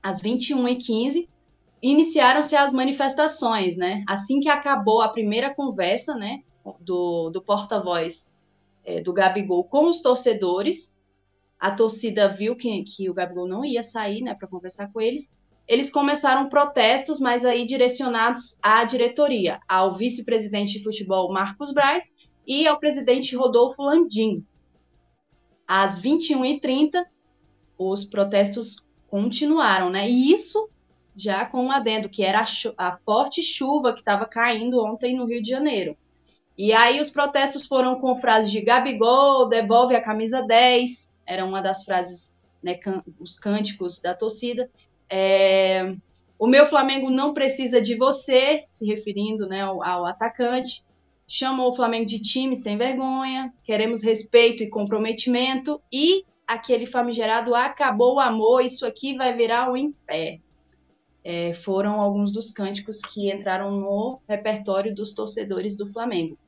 Às 0.00 0.22
21h15, 0.22 1.28
iniciaram-se 1.82 2.54
as 2.54 2.72
manifestações, 2.72 3.76
né? 3.76 4.04
Assim 4.08 4.38
que 4.38 4.48
acabou 4.48 5.02
a 5.02 5.08
primeira 5.08 5.52
conversa, 5.52 6.14
né, 6.14 6.44
do, 6.80 7.28
do 7.30 7.42
porta-voz 7.42 8.28
é, 8.84 9.00
do 9.00 9.12
Gabigol 9.12 9.64
com 9.64 9.88
os 9.88 10.00
torcedores, 10.00 10.94
a 11.58 11.72
torcida 11.72 12.28
viu 12.28 12.54
que, 12.54 12.84
que 12.84 13.10
o 13.10 13.14
Gabigol 13.14 13.48
não 13.48 13.64
ia 13.64 13.82
sair, 13.82 14.22
né, 14.22 14.32
para 14.32 14.46
conversar 14.46 14.92
com 14.92 15.00
eles. 15.00 15.28
Eles 15.68 15.90
começaram 15.90 16.48
protestos, 16.48 17.18
mas 17.18 17.44
aí 17.44 17.64
direcionados 17.64 18.56
à 18.62 18.84
diretoria, 18.84 19.60
ao 19.68 19.90
vice-presidente 19.90 20.78
de 20.78 20.84
futebol 20.84 21.32
Marcos 21.32 21.72
Braz 21.72 22.12
e 22.46 22.66
ao 22.66 22.78
presidente 22.78 23.34
Rodolfo 23.34 23.82
Landim. 23.82 24.44
Às 25.66 26.00
21h30, 26.00 27.04
os 27.76 28.04
protestos 28.04 28.86
continuaram, 29.08 29.90
né? 29.90 30.08
E 30.08 30.32
isso 30.32 30.70
já 31.16 31.46
com 31.46 31.64
um 31.64 31.72
adendo, 31.72 32.08
que 32.08 32.22
era 32.22 32.40
a, 32.40 32.88
a 32.88 32.98
forte 32.98 33.42
chuva 33.42 33.94
que 33.94 34.00
estava 34.00 34.26
caindo 34.26 34.84
ontem 34.84 35.16
no 35.16 35.24
Rio 35.24 35.40
de 35.40 35.48
Janeiro. 35.48 35.96
E 36.58 36.72
aí 36.72 37.00
os 37.00 37.10
protestos 37.10 37.66
foram 37.66 37.98
com 38.00 38.14
frases 38.14 38.50
de 38.50 38.60
Gabigol, 38.60 39.48
devolve 39.48 39.96
a 39.96 40.02
camisa 40.02 40.42
10, 40.42 41.10
era 41.26 41.44
uma 41.44 41.60
das 41.60 41.84
frases, 41.84 42.34
né, 42.62 42.78
os 43.18 43.38
cânticos 43.38 44.00
da 44.00 44.14
torcida. 44.14 44.70
É, 45.08 45.94
o 46.38 46.46
meu 46.46 46.66
Flamengo 46.66 47.10
não 47.10 47.32
precisa 47.32 47.80
de 47.80 47.96
você, 47.96 48.64
se 48.68 48.86
referindo 48.86 49.46
né, 49.46 49.62
ao, 49.62 49.82
ao 49.82 50.06
atacante. 50.06 50.84
Chamou 51.26 51.68
o 51.68 51.74
Flamengo 51.74 52.06
de 52.06 52.20
time 52.20 52.56
sem 52.56 52.76
vergonha, 52.76 53.52
queremos 53.64 54.02
respeito 54.02 54.62
e 54.62 54.68
comprometimento. 54.68 55.80
E 55.92 56.24
aquele 56.46 56.86
famigerado 56.86 57.54
acabou 57.54 58.14
o 58.14 58.20
amor, 58.20 58.64
isso 58.64 58.86
aqui 58.86 59.16
vai 59.16 59.34
virar 59.34 59.70
um 59.70 59.76
inferno 59.76 60.46
é, 61.28 61.52
foram 61.52 62.00
alguns 62.00 62.30
dos 62.30 62.52
cânticos 62.52 63.00
que 63.00 63.32
entraram 63.32 63.72
no 63.72 64.20
repertório 64.28 64.94
dos 64.94 65.12
torcedores 65.12 65.76
do 65.76 65.88
Flamengo. 65.88 66.38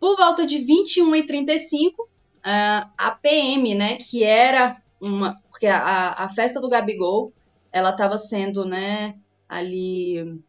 Por 0.00 0.16
volta 0.16 0.46
de 0.46 0.56
21 0.56 1.16
e 1.16 1.26
35, 1.26 2.08
a 2.42 3.10
PM, 3.20 3.74
né, 3.74 3.98
que 3.98 4.24
era 4.24 4.81
uma, 5.02 5.36
porque 5.50 5.66
a, 5.66 6.12
a 6.12 6.28
festa 6.28 6.60
do 6.60 6.68
Gabigol, 6.68 7.32
ela 7.72 7.90
estava 7.90 8.16
sendo, 8.16 8.64
né, 8.64 9.16
ali 9.48 10.40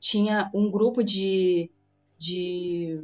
tinha 0.00 0.50
um 0.52 0.68
grupo 0.68 1.04
de, 1.04 1.70
de 2.18 2.98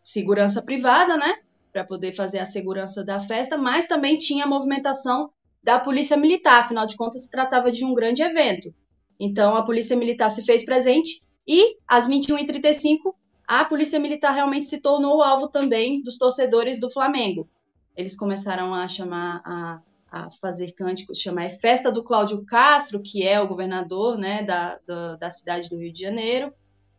segurança 0.00 0.60
privada, 0.60 1.16
né, 1.16 1.36
para 1.72 1.84
poder 1.84 2.12
fazer 2.12 2.40
a 2.40 2.44
segurança 2.44 3.04
da 3.04 3.20
festa, 3.20 3.56
mas 3.56 3.86
também 3.86 4.18
tinha 4.18 4.44
a 4.44 4.48
movimentação 4.48 5.30
da 5.62 5.78
Polícia 5.78 6.16
Militar, 6.16 6.64
afinal 6.64 6.86
de 6.86 6.96
contas 6.96 7.22
se 7.22 7.30
tratava 7.30 7.70
de 7.70 7.84
um 7.84 7.94
grande 7.94 8.22
evento. 8.22 8.74
Então 9.20 9.56
a 9.56 9.64
Polícia 9.64 9.96
Militar 9.96 10.30
se 10.30 10.44
fez 10.44 10.64
presente 10.64 11.22
e 11.46 11.76
às 11.86 12.08
21h35 12.08 13.14
a 13.46 13.64
Polícia 13.64 14.00
Militar 14.00 14.32
realmente 14.32 14.66
se 14.66 14.80
tornou 14.80 15.22
alvo 15.22 15.48
também 15.48 16.02
dos 16.02 16.18
torcedores 16.18 16.80
do 16.80 16.90
Flamengo. 16.90 17.48
Eles 17.96 18.16
começaram 18.16 18.74
a 18.74 18.86
chamar 18.86 19.42
a, 19.44 19.80
a 20.10 20.30
fazer 20.30 20.72
cânticos, 20.72 21.18
chamar 21.18 21.50
Festa 21.50 21.90
do 21.90 22.04
Cláudio 22.04 22.44
Castro, 22.44 23.02
que 23.02 23.26
é 23.26 23.40
o 23.40 23.48
governador 23.48 24.18
né, 24.18 24.42
da, 24.42 24.78
da, 24.86 25.16
da 25.16 25.30
cidade 25.30 25.70
do 25.70 25.78
Rio 25.78 25.92
de 25.92 26.00
Janeiro. 26.00 26.52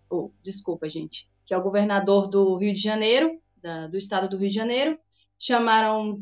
Oh, 0.09 0.31
desculpa, 0.41 0.89
gente, 0.89 1.29
que 1.45 1.53
é 1.53 1.57
o 1.57 1.61
governador 1.61 2.27
do 2.27 2.55
Rio 2.57 2.73
de 2.73 2.81
Janeiro, 2.81 3.39
da, 3.61 3.87
do 3.87 3.97
estado 3.97 4.27
do 4.27 4.37
Rio 4.37 4.49
de 4.49 4.55
Janeiro. 4.55 4.97
Chamaram 5.37 6.17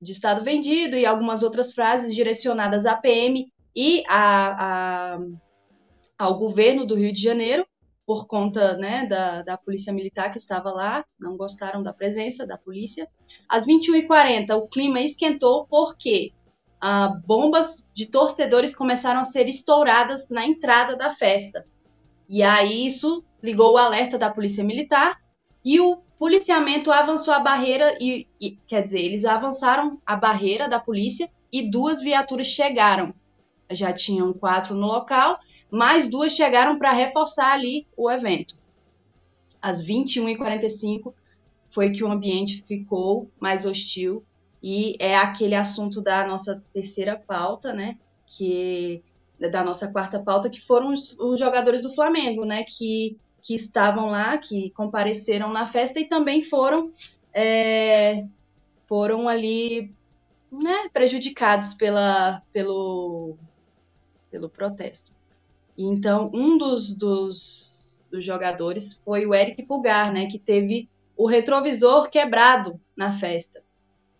de 0.00 0.12
estado 0.12 0.42
vendido 0.42 0.96
e 0.96 1.06
algumas 1.06 1.42
outras 1.42 1.72
frases 1.72 2.14
direcionadas 2.14 2.84
à 2.84 2.96
PM 2.96 3.50
e 3.74 4.02
a, 4.08 5.14
a, 5.14 5.18
ao 6.18 6.38
governo 6.38 6.86
do 6.86 6.94
Rio 6.94 7.12
de 7.12 7.22
Janeiro, 7.22 7.66
por 8.06 8.28
conta 8.28 8.76
né, 8.76 9.04
da, 9.04 9.42
da 9.42 9.56
polícia 9.58 9.92
militar 9.92 10.30
que 10.30 10.38
estava 10.38 10.70
lá, 10.70 11.04
não 11.20 11.36
gostaram 11.36 11.82
da 11.82 11.92
presença 11.92 12.46
da 12.46 12.56
polícia. 12.56 13.08
Às 13.48 13.66
21h40, 13.66 14.56
o 14.56 14.68
clima 14.68 15.00
esquentou 15.00 15.66
porque 15.66 16.32
ah, 16.80 17.08
bombas 17.26 17.88
de 17.92 18.06
torcedores 18.06 18.76
começaram 18.76 19.18
a 19.18 19.24
ser 19.24 19.48
estouradas 19.48 20.28
na 20.28 20.46
entrada 20.46 20.96
da 20.96 21.10
festa. 21.10 21.66
E 22.28 22.44
aí 22.44 22.86
isso 22.86 23.24
ligou 23.42 23.74
o 23.74 23.78
alerta 23.78 24.16
da 24.16 24.30
polícia 24.30 24.62
militar 24.62 25.20
e 25.64 25.80
o 25.80 25.96
policiamento 26.16 26.92
avançou 26.92 27.34
a 27.34 27.40
barreira 27.40 27.96
e, 28.00 28.28
e 28.40 28.52
quer 28.66 28.82
dizer, 28.82 29.00
eles 29.00 29.24
avançaram 29.24 30.00
a 30.06 30.14
barreira 30.14 30.68
da 30.68 30.78
polícia 30.78 31.28
e 31.52 31.68
duas 31.68 32.00
viaturas 32.00 32.46
chegaram. 32.46 33.12
Já 33.70 33.92
tinham 33.92 34.32
quatro 34.32 34.76
no 34.76 34.86
local, 34.86 35.38
mais 35.70 36.08
duas 36.08 36.32
chegaram 36.32 36.78
para 36.78 36.92
reforçar 36.92 37.52
ali 37.52 37.86
o 37.96 38.10
evento. 38.10 38.56
Às 39.60 39.82
21h45 39.82 41.12
foi 41.68 41.90
que 41.90 42.04
o 42.04 42.10
ambiente 42.10 42.62
ficou 42.62 43.30
mais 43.40 43.66
hostil 43.66 44.24
e 44.62 44.96
é 44.98 45.16
aquele 45.16 45.54
assunto 45.54 46.00
da 46.00 46.26
nossa 46.26 46.62
terceira 46.72 47.16
pauta, 47.16 47.72
né? 47.72 47.96
Que 48.26 49.02
da 49.38 49.62
nossa 49.62 49.92
quarta 49.92 50.18
pauta, 50.18 50.48
que 50.48 50.60
foram 50.60 50.92
os, 50.92 51.16
os 51.18 51.38
jogadores 51.38 51.82
do 51.82 51.94
Flamengo, 51.94 52.44
né? 52.44 52.64
Que, 52.64 53.18
que 53.42 53.54
estavam 53.54 54.06
lá, 54.06 54.38
que 54.38 54.70
compareceram 54.70 55.52
na 55.52 55.66
festa 55.66 56.00
e 56.00 56.04
também 56.06 56.42
foram 56.42 56.92
é, 57.34 58.24
foram 58.86 59.28
ali 59.28 59.92
né, 60.50 60.88
prejudicados 60.92 61.74
pela, 61.74 62.42
pelo, 62.52 63.36
pelo 64.30 64.48
protesto. 64.48 65.15
Então, 65.76 66.30
um 66.32 66.56
dos, 66.56 66.92
dos, 66.94 68.00
dos, 68.10 68.24
jogadores 68.24 69.00
foi 69.04 69.26
o 69.26 69.34
Eric 69.34 69.62
Pulgar, 69.64 70.12
né, 70.12 70.26
que 70.26 70.38
teve 70.38 70.88
o 71.16 71.26
retrovisor 71.26 72.08
quebrado 72.08 72.80
na 72.96 73.12
festa. 73.12 73.62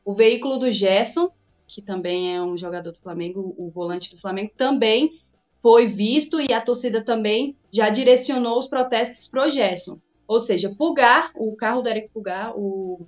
O 0.05 0.13
veículo 0.13 0.59
do 0.59 0.71
Gerson, 0.71 1.31
que 1.67 1.81
também 1.81 2.35
é 2.35 2.43
um 2.43 2.57
jogador 2.57 2.93
do 2.93 2.99
Flamengo, 2.99 3.55
o 3.57 3.71
volante 3.71 4.11
do 4.11 4.21
Flamengo, 4.21 4.53
também 4.57 5.21
foi 5.63 5.87
visto 5.87 6.41
e 6.41 6.53
a 6.53 6.61
torcida 6.61 7.03
também 7.03 7.57
já 7.73 7.89
direcionou 7.89 8.59
os 8.59 8.69
protestos 8.69 9.29
para 9.29 9.47
o 9.47 9.51
Gerson. 9.51 9.99
Ou 10.29 10.39
seja, 10.39 10.75
Pulgar, 10.77 11.33
o 11.35 11.57
carro 11.57 11.83
do 11.83 11.89
Eric 11.89 12.11
Pulgar, 12.11 12.53
o 12.57 13.07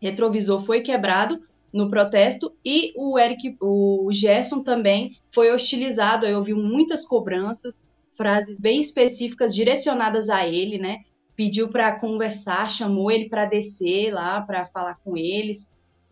retrovisor 0.00 0.64
foi 0.64 0.80
quebrado 0.80 1.40
no 1.72 1.88
protesto 1.88 2.52
e 2.64 2.92
o 2.96 3.18
Eric, 3.18 3.56
o 3.60 4.08
Gerson 4.12 4.62
também 4.62 5.16
foi 5.30 5.50
hostilizado. 5.50 6.26
Eu 6.26 6.36
ouvi 6.36 6.52
muitas 6.52 7.06
cobranças, 7.06 7.80
frases 8.10 8.60
bem 8.60 8.78
específicas 8.78 9.54
direcionadas 9.54 10.28
a 10.28 10.46
ele, 10.46 10.78
né? 10.78 10.98
Pediu 11.34 11.68
para 11.68 11.98
conversar, 11.98 12.68
chamou 12.68 13.10
ele 13.10 13.28
para 13.28 13.46
descer 13.46 14.12
lá 14.12 14.40
para 14.42 14.66
falar 14.66 14.98
com 15.02 15.16
eles. 15.16 15.70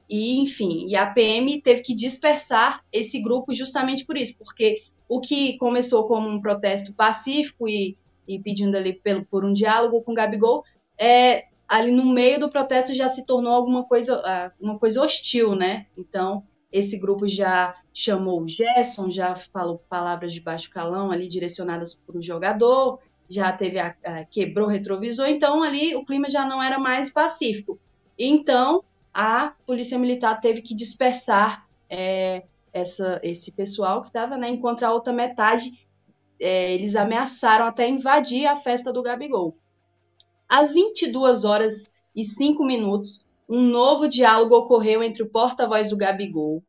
E, 0.08 0.38
enfim, 0.40 0.86
e 0.88 0.96
a 0.96 1.06
PM 1.06 1.60
teve 1.60 1.82
que 1.82 1.94
dispersar 1.94 2.82
esse 2.92 3.20
grupo 3.20 3.52
justamente 3.52 4.04
por 4.04 4.16
isso, 4.16 4.38
porque 4.38 4.82
o 5.08 5.20
que 5.20 5.56
começou 5.58 6.04
como 6.08 6.28
um 6.28 6.38
protesto 6.38 6.92
pacífico 6.94 7.68
e, 7.68 7.96
e 8.26 8.38
pedindo 8.38 8.76
ali 8.76 8.94
pelo, 8.94 9.24
por 9.26 9.44
um 9.44 9.52
diálogo 9.52 10.00
com 10.02 10.12
o 10.12 10.14
Gabigol, 10.14 10.64
é, 10.98 11.44
ali 11.70 11.92
no 11.92 12.04
meio 12.04 12.40
do 12.40 12.50
protesto 12.50 12.92
já 12.92 13.08
se 13.08 13.24
tornou 13.24 13.54
alguma 13.54 13.84
coisa, 13.84 14.20
ah, 14.24 14.50
uma 14.60 14.76
coisa 14.76 15.00
hostil, 15.00 15.54
né? 15.54 15.86
Então, 15.96 16.42
esse 16.72 16.98
grupo 16.98 17.28
já 17.28 17.76
chamou 17.92 18.42
o 18.42 18.48
Gerson, 18.48 19.08
já 19.08 19.36
falou 19.36 19.80
palavras 19.88 20.32
de 20.32 20.40
baixo 20.40 20.68
calão 20.68 21.12
ali 21.12 21.28
direcionadas 21.28 21.94
para 21.94 22.18
o 22.18 22.22
jogador, 22.22 22.98
já 23.28 23.52
teve 23.52 23.78
a, 23.78 23.94
a, 24.04 24.24
quebrou 24.24 24.66
o 24.66 24.70
retrovisor, 24.70 25.28
então 25.28 25.62
ali 25.62 25.94
o 25.94 26.04
clima 26.04 26.28
já 26.28 26.44
não 26.44 26.60
era 26.60 26.76
mais 26.76 27.12
pacífico. 27.12 27.78
Então, 28.18 28.82
a 29.14 29.52
polícia 29.64 29.96
militar 29.96 30.40
teve 30.40 30.62
que 30.62 30.74
dispersar 30.74 31.68
é, 31.88 32.42
essa, 32.72 33.20
esse 33.22 33.52
pessoal 33.52 34.00
que 34.00 34.08
estava, 34.08 34.36
né? 34.36 34.48
Enquanto 34.48 34.82
a 34.82 34.92
outra 34.92 35.12
metade, 35.12 35.86
é, 36.40 36.72
eles 36.72 36.96
ameaçaram 36.96 37.64
até 37.64 37.88
invadir 37.88 38.46
a 38.46 38.56
festa 38.56 38.92
do 38.92 39.02
Gabigol. 39.02 39.56
Às 40.50 40.72
22 40.72 41.44
horas 41.44 41.92
e 42.12 42.24
5 42.24 42.64
minutos, 42.64 43.24
um 43.48 43.60
novo 43.60 44.08
diálogo 44.08 44.56
ocorreu 44.56 45.00
entre 45.00 45.22
o 45.22 45.30
porta-voz 45.30 45.90
do 45.90 45.96
Gabigol 45.96 46.60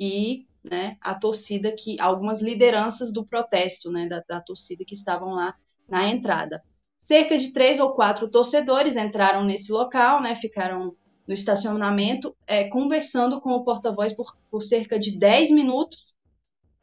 e 0.00 0.46
né, 0.64 0.96
a 0.98 1.14
torcida 1.14 1.70
que 1.72 2.00
algumas 2.00 2.40
lideranças 2.40 3.12
do 3.12 3.22
protesto, 3.22 3.92
né, 3.92 4.08
da, 4.08 4.22
da 4.26 4.40
torcida 4.40 4.82
que 4.82 4.94
estavam 4.94 5.34
lá 5.34 5.54
na 5.86 6.08
entrada. 6.08 6.62
Cerca 6.96 7.36
de 7.36 7.52
três 7.52 7.78
ou 7.78 7.92
quatro 7.92 8.30
torcedores 8.30 8.96
entraram 8.96 9.44
nesse 9.44 9.70
local, 9.70 10.22
né, 10.22 10.34
ficaram 10.34 10.96
no 11.28 11.34
estacionamento, 11.34 12.34
é, 12.46 12.64
conversando 12.64 13.42
com 13.42 13.50
o 13.50 13.62
porta-voz 13.62 14.14
por, 14.14 14.34
por, 14.50 14.60
cerca 14.62 14.98
de 14.98 15.18
10 15.18 15.50
minutos. 15.50 16.16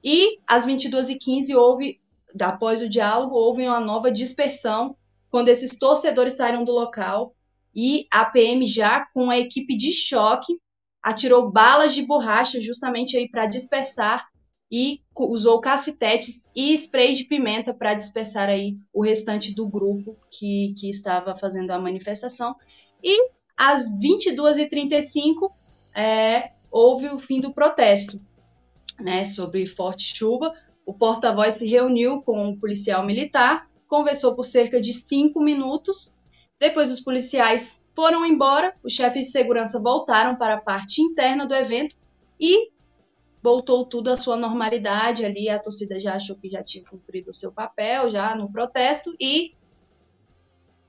E 0.03 0.37
às 0.45 0.67
22h15 0.67 1.55
houve, 1.57 1.99
após 2.39 2.83
o 2.83 2.89
diálogo, 2.89 3.33
houve 3.33 3.63
uma 3.63 3.79
nova 3.79 4.11
dispersão 4.11 4.95
quando 5.29 5.49
esses 5.49 5.77
torcedores 5.77 6.33
saíram 6.33 6.63
do 6.63 6.71
local 6.71 7.35
e 7.75 8.07
a 8.11 8.25
PM 8.25 8.65
já 8.65 9.05
com 9.13 9.29
a 9.29 9.37
equipe 9.37 9.75
de 9.75 9.91
choque 9.91 10.59
atirou 11.01 11.49
balas 11.49 11.93
de 11.93 12.01
borracha 12.01 12.59
justamente 12.59 13.17
aí 13.17 13.29
para 13.29 13.45
dispersar 13.45 14.27
e 14.71 15.01
usou 15.15 15.59
cacetetes 15.59 16.49
e 16.55 16.73
spray 16.73 17.13
de 17.13 17.23
pimenta 17.23 17.73
para 17.73 17.93
dispersar 17.93 18.49
aí 18.49 18.77
o 18.93 19.01
restante 19.01 19.53
do 19.53 19.67
grupo 19.67 20.15
que, 20.29 20.73
que 20.77 20.89
estava 20.89 21.35
fazendo 21.35 21.71
a 21.71 21.79
manifestação. 21.79 22.55
E 23.03 23.31
às 23.57 23.83
22h35 23.85 25.51
é, 25.95 26.51
houve 26.69 27.07
o 27.07 27.17
fim 27.17 27.39
do 27.39 27.51
protesto, 27.51 28.21
né, 28.99 29.23
sobre 29.23 29.65
forte 29.65 30.15
chuva. 30.15 30.53
O 30.85 30.93
porta-voz 30.93 31.55
se 31.55 31.67
reuniu 31.67 32.21
com 32.21 32.37
o 32.39 32.49
um 32.49 32.59
policial 32.59 33.03
militar 33.03 33.67
conversou 33.89 34.35
por 34.35 34.43
cerca 34.43 34.79
de 34.79 34.93
cinco 34.93 35.41
minutos. 35.41 36.13
Depois 36.59 36.91
os 36.91 37.01
policiais 37.01 37.81
foram 37.95 38.25
embora, 38.25 38.73
os 38.83 38.93
chefes 38.93 39.25
de 39.25 39.31
segurança 39.31 39.79
voltaram 39.79 40.35
para 40.35 40.53
a 40.53 40.61
parte 40.61 41.01
interna 41.01 41.45
do 41.45 41.55
evento 41.55 41.97
e 42.39 42.69
voltou 43.41 43.85
tudo 43.85 44.11
à 44.11 44.15
sua 44.15 44.37
normalidade 44.37 45.25
ali. 45.25 45.49
A 45.49 45.59
torcida 45.59 45.99
já 45.99 46.15
achou 46.15 46.35
que 46.35 46.49
já 46.49 46.63
tinha 46.63 46.83
cumprido 46.83 47.31
o 47.31 47.33
seu 47.33 47.51
papel 47.51 48.09
já 48.09 48.35
no 48.35 48.49
protesto 48.49 49.13
e 49.19 49.53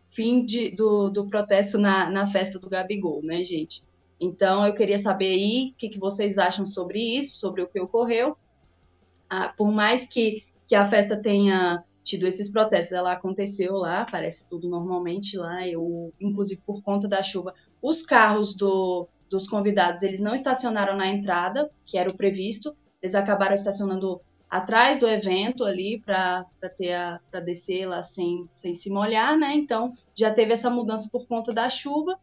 fim 0.06 0.44
de, 0.44 0.70
do, 0.70 1.08
do 1.08 1.26
protesto 1.26 1.78
na, 1.78 2.10
na 2.10 2.26
festa 2.26 2.58
do 2.58 2.68
Gabigol, 2.68 3.22
né, 3.22 3.42
gente? 3.42 3.82
Então 4.20 4.66
eu 4.66 4.74
queria 4.74 4.98
saber 4.98 5.32
aí 5.32 5.70
o 5.70 5.74
que, 5.76 5.88
que 5.88 5.98
vocês 5.98 6.36
acham 6.36 6.66
sobre 6.66 7.16
isso, 7.16 7.38
sobre 7.38 7.62
o 7.62 7.68
que 7.68 7.80
ocorreu. 7.80 8.36
Ah, 9.28 9.54
por 9.56 9.70
mais 9.70 10.06
que, 10.06 10.44
que 10.66 10.74
a 10.74 10.84
festa 10.84 11.16
tenha 11.16 11.82
tido 12.02 12.26
esses 12.26 12.50
protestos. 12.50 12.92
Ela 12.92 13.12
aconteceu 13.12 13.74
lá, 13.74 14.06
parece 14.10 14.46
tudo 14.48 14.68
normalmente 14.68 15.36
lá. 15.36 15.66
Eu, 15.66 16.12
inclusive 16.20 16.60
por 16.66 16.82
conta 16.82 17.06
da 17.06 17.22
chuva, 17.22 17.54
os 17.80 18.02
carros 18.02 18.54
do, 18.54 19.08
dos 19.28 19.48
convidados 19.48 20.02
eles 20.02 20.20
não 20.20 20.34
estacionaram 20.34 20.96
na 20.96 21.06
entrada, 21.06 21.70
que 21.84 21.96
era 21.96 22.10
o 22.10 22.16
previsto. 22.16 22.74
Eles 23.02 23.14
acabaram 23.14 23.54
estacionando 23.54 24.20
atrás 24.48 24.98
do 24.98 25.08
evento 25.08 25.64
ali 25.64 26.02
para 26.04 26.44
ter 26.76 27.20
para 27.30 27.40
descer 27.40 27.86
lá 27.86 28.02
sem, 28.02 28.48
sem 28.54 28.74
se 28.74 28.90
molhar, 28.90 29.38
né? 29.38 29.54
Então 29.54 29.92
já 30.14 30.30
teve 30.30 30.52
essa 30.52 30.68
mudança 30.68 31.08
por 31.10 31.26
conta 31.26 31.52
da 31.52 31.70
chuva 31.70 32.18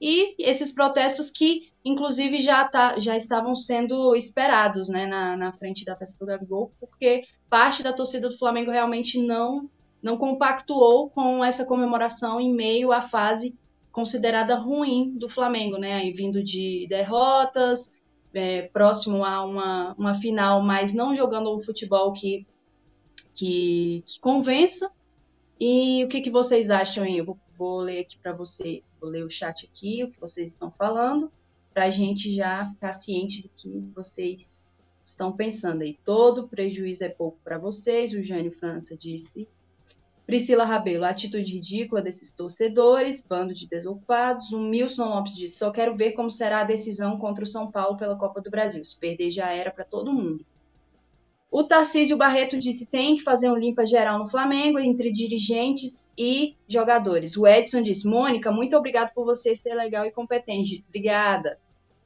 e 0.00 0.34
esses 0.38 0.72
protestos 0.72 1.30
que 1.30 1.71
inclusive 1.84 2.38
já, 2.38 2.64
tá, 2.64 2.98
já 2.98 3.16
estavam 3.16 3.54
sendo 3.54 4.14
esperados 4.14 4.88
né, 4.88 5.06
na, 5.06 5.36
na 5.36 5.52
frente 5.52 5.84
da 5.84 5.96
festa 5.96 6.18
do 6.18 6.26
Gabigol, 6.28 6.72
porque 6.78 7.24
parte 7.50 7.82
da 7.82 7.92
torcida 7.92 8.28
do 8.28 8.38
Flamengo 8.38 8.70
realmente 8.70 9.20
não, 9.20 9.68
não 10.02 10.16
compactuou 10.16 11.10
com 11.10 11.44
essa 11.44 11.66
comemoração 11.66 12.40
em 12.40 12.52
meio 12.52 12.92
à 12.92 13.00
fase 13.00 13.58
considerada 13.90 14.54
ruim 14.54 15.10
do 15.18 15.28
Flamengo, 15.28 15.76
né? 15.76 16.10
Vindo 16.12 16.42
de 16.42 16.86
derrotas, 16.88 17.92
é, 18.32 18.62
próximo 18.62 19.22
a 19.22 19.44
uma, 19.44 19.94
uma 19.98 20.14
final, 20.14 20.62
mas 20.62 20.94
não 20.94 21.14
jogando 21.14 21.54
um 21.54 21.60
futebol 21.60 22.12
que, 22.12 22.46
que, 23.34 24.02
que 24.06 24.18
convença. 24.18 24.90
E 25.60 26.02
o 26.04 26.08
que, 26.08 26.22
que 26.22 26.30
vocês 26.30 26.70
acham 26.70 27.04
aí? 27.04 27.18
Eu 27.18 27.24
vou, 27.26 27.38
vou 27.52 27.80
ler 27.80 28.00
aqui 28.00 28.16
para 28.18 28.32
você, 28.32 28.82
vou 28.98 29.10
ler 29.10 29.24
o 29.24 29.28
chat 29.28 29.66
aqui, 29.66 30.04
o 30.04 30.10
que 30.10 30.18
vocês 30.18 30.50
estão 30.50 30.70
falando 30.70 31.30
para 31.72 31.84
a 31.84 31.90
gente 31.90 32.34
já 32.34 32.64
ficar 32.64 32.92
ciente 32.92 33.42
do 33.42 33.50
que 33.56 33.92
vocês 33.94 34.70
estão 35.02 35.32
pensando 35.32 35.82
aí. 35.82 35.98
Todo 36.04 36.48
prejuízo 36.48 37.04
é 37.04 37.08
pouco 37.08 37.38
para 37.42 37.58
vocês, 37.58 38.12
o 38.12 38.22
Jânio 38.22 38.52
França 38.52 38.96
disse. 38.96 39.48
Priscila 40.24 40.64
Rabelo, 40.64 41.04
atitude 41.04 41.52
ridícula 41.52 42.00
desses 42.00 42.32
torcedores, 42.32 43.24
bando 43.28 43.52
de 43.52 43.66
desocupados. 43.66 44.52
O 44.52 44.60
Milson 44.60 45.08
Lopes 45.08 45.34
disse: 45.34 45.58
só 45.58 45.70
quero 45.70 45.94
ver 45.94 46.12
como 46.12 46.30
será 46.30 46.60
a 46.60 46.64
decisão 46.64 47.18
contra 47.18 47.44
o 47.44 47.46
São 47.46 47.70
Paulo 47.70 47.96
pela 47.96 48.16
Copa 48.16 48.40
do 48.40 48.50
Brasil. 48.50 48.84
Se 48.84 48.96
perder 48.96 49.30
já 49.30 49.50
era 49.50 49.70
para 49.70 49.84
todo 49.84 50.12
mundo. 50.12 50.44
O 51.50 51.62
Tarcísio 51.64 52.16
Barreto 52.16 52.58
disse 52.58 52.86
tem 52.86 53.16
que 53.16 53.22
fazer 53.22 53.50
um 53.50 53.56
limpa 53.56 53.84
geral 53.84 54.18
no 54.18 54.26
Flamengo 54.26 54.78
entre 54.78 55.12
dirigentes 55.12 56.10
e 56.16 56.56
jogadores. 56.66 57.36
O 57.36 57.46
Edson 57.46 57.82
disse: 57.82 58.08
Mônica, 58.08 58.50
muito 58.50 58.74
obrigado 58.74 59.12
por 59.12 59.26
você 59.26 59.54
ser 59.54 59.74
legal 59.74 60.06
e 60.06 60.12
competente. 60.12 60.82
Obrigada. 60.88 61.58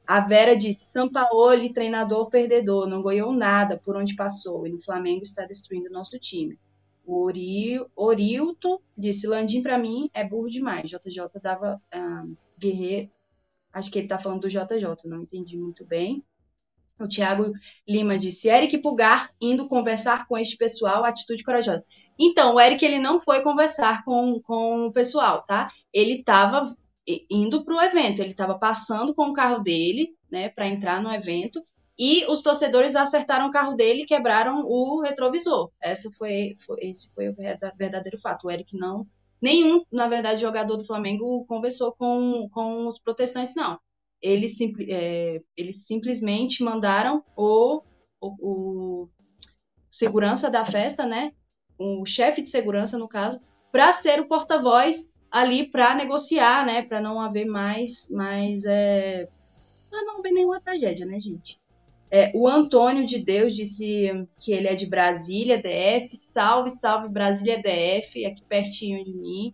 A 0.07 0.21
Vera 0.21 0.55
disse: 0.55 0.85
Sampaoli, 0.85 1.73
treinador 1.73 2.29
perdedor, 2.29 2.87
não 2.87 3.03
ganhou 3.03 3.33
nada 3.33 3.77
por 3.77 3.97
onde 3.97 4.15
passou 4.15 4.65
e 4.65 4.71
no 4.71 4.81
Flamengo 4.81 5.21
está 5.21 5.45
destruindo 5.45 5.89
nosso 5.89 6.17
time. 6.17 6.57
O 7.05 7.25
Ori, 7.25 7.85
Orilto 7.93 8.81
disse: 8.97 9.27
Landim 9.27 9.61
para 9.61 9.77
mim 9.77 10.09
é 10.13 10.23
burro 10.23 10.49
demais. 10.49 10.89
JJ 10.89 11.41
dava 11.41 11.81
ah, 11.91 12.25
guerreiro. 12.57 13.09
Acho 13.73 13.91
que 13.91 13.99
ele 13.99 14.05
está 14.05 14.17
falando 14.17 14.41
do 14.41 14.49
JJ, 14.49 14.87
não 15.05 15.21
entendi 15.23 15.57
muito 15.57 15.85
bem. 15.85 16.23
O 16.97 17.07
Thiago 17.07 17.51
Lima 17.87 18.17
disse: 18.17 18.47
Eric 18.47 18.77
Pugar 18.77 19.29
indo 19.41 19.67
conversar 19.67 20.25
com 20.25 20.37
este 20.37 20.55
pessoal, 20.55 21.03
atitude 21.03 21.43
corajosa. 21.43 21.83
Então, 22.17 22.55
o 22.55 22.59
Eric 22.59 22.83
ele 22.83 22.97
não 22.97 23.19
foi 23.19 23.43
conversar 23.43 24.03
com, 24.03 24.41
com 24.41 24.87
o 24.87 24.91
pessoal, 24.91 25.43
tá? 25.43 25.71
Ele 25.93 26.19
estava 26.19 26.63
indo 27.29 27.63
para 27.63 27.75
o 27.75 27.81
evento, 27.81 28.21
ele 28.21 28.31
estava 28.31 28.57
passando 28.57 29.15
com 29.15 29.29
o 29.29 29.33
carro 29.33 29.63
dele, 29.63 30.15
né, 30.29 30.49
para 30.49 30.67
entrar 30.67 31.01
no 31.01 31.11
evento, 31.11 31.63
e 31.97 32.25
os 32.27 32.41
torcedores 32.41 32.95
acertaram 32.95 33.47
o 33.47 33.51
carro 33.51 33.75
dele 33.75 34.03
e 34.03 34.05
quebraram 34.05 34.63
o 34.65 35.01
retrovisor. 35.01 35.71
Essa 35.81 36.11
foi, 36.11 36.55
foi, 36.59 36.77
esse 36.81 37.11
foi 37.13 37.29
o 37.29 37.35
verdadeiro 37.75 38.19
fato. 38.19 38.47
O 38.47 38.51
Eric 38.51 38.77
não. 38.77 39.07
Nenhum, 39.41 39.83
na 39.91 40.07
verdade, 40.07 40.41
jogador 40.41 40.77
do 40.77 40.85
Flamengo 40.85 41.45
conversou 41.47 41.93
com, 41.93 42.47
com 42.51 42.85
os 42.85 42.99
protestantes, 42.99 43.55
não 43.55 43.79
eles, 44.21 44.57
é, 44.87 45.41
eles 45.55 45.85
simplesmente 45.85 46.63
mandaram 46.63 47.23
o, 47.35 47.81
o, 48.19 48.27
o, 48.39 49.09
segurança 49.89 50.49
da 50.49 50.65
festa, 50.65 51.05
né? 51.05 51.31
O 51.77 52.05
chefe 52.05 52.41
de 52.41 52.49
segurança, 52.49 52.97
no 52.97 53.07
caso, 53.07 53.39
para 53.71 53.93
ser 53.93 54.19
o 54.19 54.27
porta-voz 54.27 55.13
ali 55.31 55.67
para 55.67 55.95
negociar, 55.95 56.65
né? 56.65 56.81
Para 56.81 57.01
não 57.01 57.19
haver 57.19 57.45
mais, 57.45 58.09
mais 58.11 58.65
é... 58.65 59.27
para 59.89 60.03
não 60.03 60.19
haver 60.19 60.31
nenhuma 60.31 60.61
tragédia, 60.61 61.05
né, 61.05 61.19
gente? 61.19 61.59
É, 62.09 62.31
o 62.33 62.47
Antônio 62.47 63.05
de 63.05 63.19
Deus 63.19 63.53
disse 63.53 64.09
que 64.39 64.53
ele 64.53 64.67
é 64.67 64.75
de 64.75 64.85
Brasília, 64.85 65.57
DF. 65.57 66.15
Salve, 66.15 66.69
salve 66.69 67.09
Brasília, 67.09 67.61
DF, 67.61 68.25
aqui 68.25 68.41
pertinho 68.43 69.03
de 69.03 69.13
mim. 69.13 69.53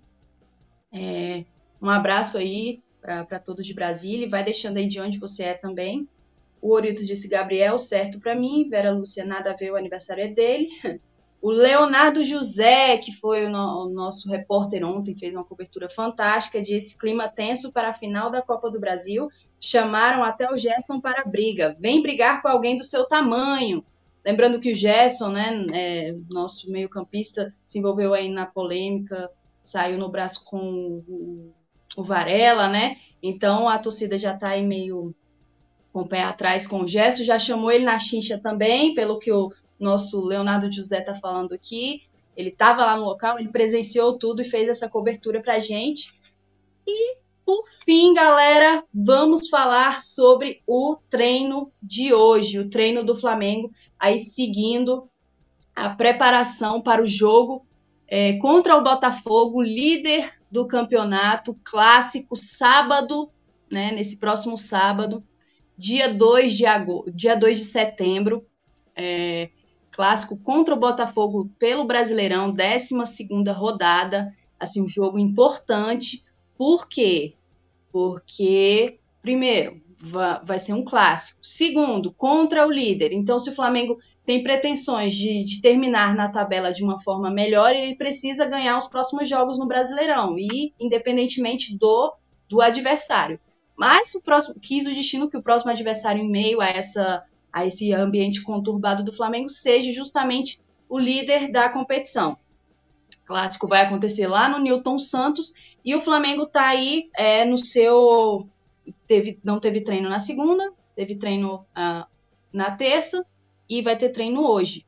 É, 0.94 1.44
um 1.82 1.90
abraço 1.90 2.38
aí 2.38 2.82
para 3.02 3.40
todos 3.40 3.66
de 3.66 3.74
Brasília 3.74 4.26
e 4.26 4.30
vai 4.30 4.44
deixando 4.44 4.78
aí 4.78 4.88
de 4.88 5.02
onde 5.02 5.20
você 5.20 5.44
é 5.44 5.54
também. 5.56 6.08
O 6.62 6.72
Orito 6.72 7.04
disse 7.04 7.28
Gabriel, 7.28 7.78
certo 7.78 8.20
para 8.20 8.36
mim. 8.36 8.70
Vera 8.70 8.92
Lúcia, 8.92 9.26
nada 9.26 9.52
a 9.52 9.56
ver, 9.56 9.72
o 9.72 9.76
aniversário 9.76 10.24
é 10.24 10.28
dele. 10.28 10.70
O 11.44 11.52
Leonardo 11.52 12.24
José, 12.24 12.98
que 12.98 13.12
foi 13.12 13.46
o, 13.46 13.50
no, 13.50 13.84
o, 13.84 13.90
nosso 13.90 14.30
repórter 14.30 14.84
ontem, 14.86 15.16
fez 15.16 15.34
uma 15.34 15.44
cobertura 15.44 15.90
fantástica, 15.90 16.62
disse 16.62 16.98
clima 16.98 17.28
tenso 17.28 17.74
para 17.74 17.90
a 17.90 17.94
final 17.94 18.32
da 18.32 18.42
Copa 18.42 18.72
do 18.72 18.80
Brasil. 18.80 19.28
Chamaram 19.60 20.24
até 20.24 20.50
o 20.50 20.58
Gerson 20.58 21.02
para 21.02 21.22
a 21.22 21.26
briga. 21.26 21.76
Vem 21.78 22.02
brigar 22.02 22.42
com 22.42 22.48
alguém 22.48 22.78
do 22.78 22.84
seu 22.84 23.06
tamanho. 23.06 23.84
Lembrando 24.26 24.60
que 24.60 24.72
o 24.72 24.76
Gerson, 24.76 25.30
né, 25.30 25.66
é, 25.74 26.16
nosso 26.32 26.72
meio-campista, 26.72 27.54
se 27.66 27.78
envolveu 27.78 28.14
aí 28.14 28.30
na 28.30 28.46
polêmica, 28.46 29.30
saiu 29.62 29.98
no 29.98 30.08
braço 30.08 30.46
com 30.46 31.04
o 31.06 31.54
o 31.96 32.04
Varela, 32.04 32.68
né? 32.68 32.98
Então 33.22 33.68
a 33.68 33.78
torcida 33.78 34.18
já 34.18 34.34
está 34.34 34.50
aí 34.50 34.64
meio 34.64 35.16
com 35.92 36.02
o 36.02 36.08
pé 36.08 36.24
atrás 36.24 36.66
com 36.66 36.82
o 36.82 36.88
gesto, 36.88 37.24
já 37.24 37.38
chamou 37.38 37.72
ele 37.72 37.86
na 37.86 38.00
chincha 38.00 38.38
também, 38.38 38.96
pelo 38.96 39.20
que 39.20 39.32
o 39.32 39.52
nosso 39.80 40.24
Leonardo 40.24 40.72
José 40.72 41.00
está 41.00 41.16
falando 41.16 41.54
aqui. 41.54 42.04
Ele 42.36 42.50
estava 42.50 42.86
lá 42.86 42.98
no 42.98 43.06
local, 43.06 43.40
ele 43.40 43.50
presenciou 43.50 44.18
tudo 44.18 44.42
e 44.42 44.46
fez 44.46 44.68
essa 44.68 44.90
cobertura 44.90 45.42
para 45.42 45.60
gente. 45.60 46.12
E 46.88 47.18
por 47.46 47.64
fim, 47.86 48.14
galera, 48.14 48.84
vamos 48.94 49.50
falar 49.50 50.02
sobre 50.02 50.62
o 50.66 50.98
treino 51.10 51.72
de 51.82 52.14
hoje, 52.14 52.60
o 52.60 52.70
treino 52.70 53.04
do 53.04 53.16
Flamengo, 53.16 53.72
aí 54.00 54.18
seguindo 54.18 55.10
a 55.76 55.90
preparação 55.90 56.82
para 56.82 57.02
o 57.02 57.08
jogo 57.08 57.66
é, 58.08 58.34
contra 58.34 58.78
o 58.78 58.84
Botafogo, 58.84 59.62
líder 59.62 60.32
do 60.50 60.68
campeonato 60.68 61.60
clássico, 61.64 62.36
sábado, 62.36 63.30
né, 63.72 63.92
nesse 63.92 64.18
próximo 64.18 64.56
sábado, 64.56 65.24
dia 65.78 66.14
2 66.14 66.54
de, 66.54 66.66
agosto, 66.66 67.12
dia 67.12 67.36
2 67.36 67.58
de 67.58 67.64
setembro, 67.64 68.46
é, 68.96 69.50
clássico 69.94 70.36
contra 70.38 70.74
o 70.74 70.80
Botafogo 70.80 71.50
pelo 71.58 71.86
Brasileirão, 71.86 72.52
12 72.52 72.96
rodada, 73.52 74.34
assim, 74.60 74.82
um 74.82 74.88
jogo 74.88 75.20
importante, 75.20 76.24
por 76.58 76.88
quê? 76.88 77.34
Porque, 77.92 79.00
primeiro, 79.22 79.82
vai 80.44 80.58
ser 80.60 80.74
um 80.74 80.84
clássico. 80.84 81.40
Segundo, 81.42 82.12
contra 82.12 82.68
o 82.68 82.72
líder. 82.72 83.14
Então, 83.14 83.40
se 83.40 83.50
o 83.50 83.56
Flamengo 83.56 83.98
tem 84.26 84.42
pretensões 84.42 85.14
de, 85.14 85.44
de, 85.44 85.62
terminar 85.62 86.16
na 86.16 86.30
tabela 86.30 86.72
de 86.72 86.84
uma 86.84 87.00
forma 87.00 87.30
melhor, 87.30 87.74
ele 87.74 87.96
precisa 87.96 88.46
ganhar 88.46 88.78
os 88.78 88.88
próximos 88.88 89.30
jogos 89.30 89.58
no 89.60 89.68
Brasileirão, 89.68 90.38
e 90.38 90.74
independentemente 90.80 91.78
do, 91.78 92.14
do 92.50 92.62
adversário. 92.62 93.40
Mas 93.78 94.14
o 94.16 94.22
próximo 94.22 94.60
quis 94.60 94.86
o 94.86 94.94
destino 94.94 95.30
que 95.30 95.38
o 95.38 95.42
próximo 95.42 95.72
adversário 95.72 96.24
em 96.24 96.30
meio 96.30 96.62
a 96.62 96.68
essa 96.68 97.24
a 97.54 97.66
esse 97.66 97.94
ambiente 97.94 98.42
conturbado 98.42 99.04
do 99.04 99.14
Flamengo 99.14 99.48
seja 99.48 99.92
justamente 99.92 100.60
o 100.90 100.98
líder 100.98 101.52
da 101.52 101.70
competição. 101.70 102.36
O 103.24 103.28
clássico 103.28 103.68
vai 103.68 103.86
acontecer 103.86 104.28
lá 104.28 104.50
no 104.50 104.60
Newton 104.60 105.00
Santos 105.00 105.54
e 105.86 105.96
o 105.96 106.02
Flamengo 106.02 106.44
está 106.44 106.68
aí 106.68 107.10
é, 107.16 107.46
no 107.46 107.58
seu 107.58 108.50
teve 109.08 109.40
não 109.44 109.60
teve 109.60 109.82
treino 109.82 110.10
na 110.10 110.20
segunda, 110.20 110.74
teve 110.96 111.16
treino 111.16 111.66
ah, 111.74 112.08
na 112.52 112.72
terça 112.72 113.26
e 113.70 113.82
vai 113.82 113.96
ter 113.96 114.10
treino 114.10 114.46
hoje. 114.46 114.86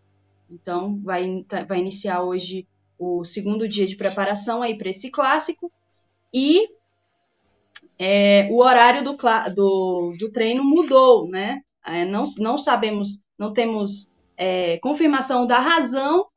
Então, 0.49 0.99
vai, 1.01 1.43
tá, 1.47 1.63
vai 1.63 1.79
iniciar 1.79 2.21
hoje 2.21 2.67
o 2.97 3.23
segundo 3.23 3.67
dia 3.67 3.85
de 3.85 3.95
preparação 3.95 4.61
aí 4.61 4.77
para 4.77 4.89
esse 4.89 5.09
clássico. 5.09 5.71
E 6.33 6.69
é, 7.97 8.47
o 8.51 8.61
horário 8.61 9.03
do, 9.03 9.17
do, 9.53 10.13
do, 10.19 10.31
treino 10.31 10.63
mudou, 10.63 11.27
né? 11.27 11.61
É, 11.85 12.05
não, 12.05 12.23
não 12.39 12.57
sabemos, 12.57 13.19
não 13.37 13.53
temos 13.53 14.11
é, 14.37 14.77
confirmação 14.79 15.45
da 15.45 15.59
razão 15.59 16.27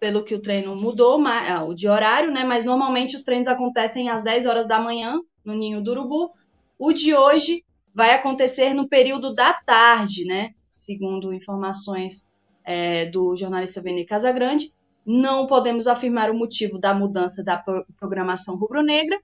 pelo 0.00 0.24
que 0.24 0.34
o 0.34 0.40
treino 0.40 0.76
mudou, 0.76 1.20
ah, 1.26 1.64
o 1.64 1.74
de 1.74 1.88
horário, 1.88 2.30
né? 2.30 2.44
Mas 2.44 2.64
normalmente 2.64 3.16
os 3.16 3.24
treinos 3.24 3.48
acontecem 3.48 4.08
às 4.08 4.22
10 4.22 4.46
horas 4.46 4.68
da 4.68 4.80
manhã 4.80 5.20
no 5.44 5.54
Ninho 5.54 5.82
do 5.82 5.90
Urubu. 5.90 6.30
O 6.78 6.92
de 6.92 7.14
hoje 7.14 7.64
vai 7.92 8.12
acontecer 8.12 8.74
no 8.74 8.88
período 8.88 9.34
da 9.34 9.52
tarde, 9.52 10.24
né? 10.24 10.52
segundo 10.78 11.32
informações 11.32 12.26
é, 12.64 13.06
do 13.06 13.36
jornalista 13.36 13.80
Vene 13.80 14.06
Casagrande. 14.06 14.72
Não 15.04 15.46
podemos 15.46 15.86
afirmar 15.86 16.30
o 16.30 16.38
motivo 16.38 16.78
da 16.78 16.94
mudança 16.94 17.42
da 17.42 17.62
programação 17.98 18.56
rubro-negra, 18.56 19.18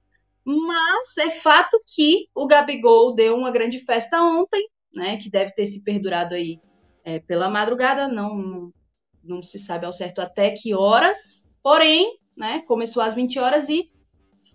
mas 0.44 1.16
é 1.18 1.30
fato 1.30 1.80
que 1.86 2.28
o 2.34 2.46
Gabigol 2.46 3.14
deu 3.14 3.36
uma 3.36 3.50
grande 3.50 3.78
festa 3.80 4.20
ontem, 4.22 4.66
né, 4.94 5.16
que 5.16 5.30
deve 5.30 5.52
ter 5.52 5.66
se 5.66 5.82
perdurado 5.82 6.34
aí 6.34 6.60
é, 7.04 7.18
pela 7.18 7.50
madrugada, 7.50 8.08
não, 8.08 8.36
não, 8.36 8.72
não, 9.22 9.42
se 9.42 9.58
sabe 9.58 9.84
ao 9.84 9.92
certo 9.92 10.20
até 10.20 10.50
que 10.50 10.74
horas, 10.74 11.48
porém, 11.62 12.18
né, 12.36 12.62
começou 12.66 13.02
às 13.02 13.14
20 13.14 13.38
horas 13.38 13.68
e 13.68 13.90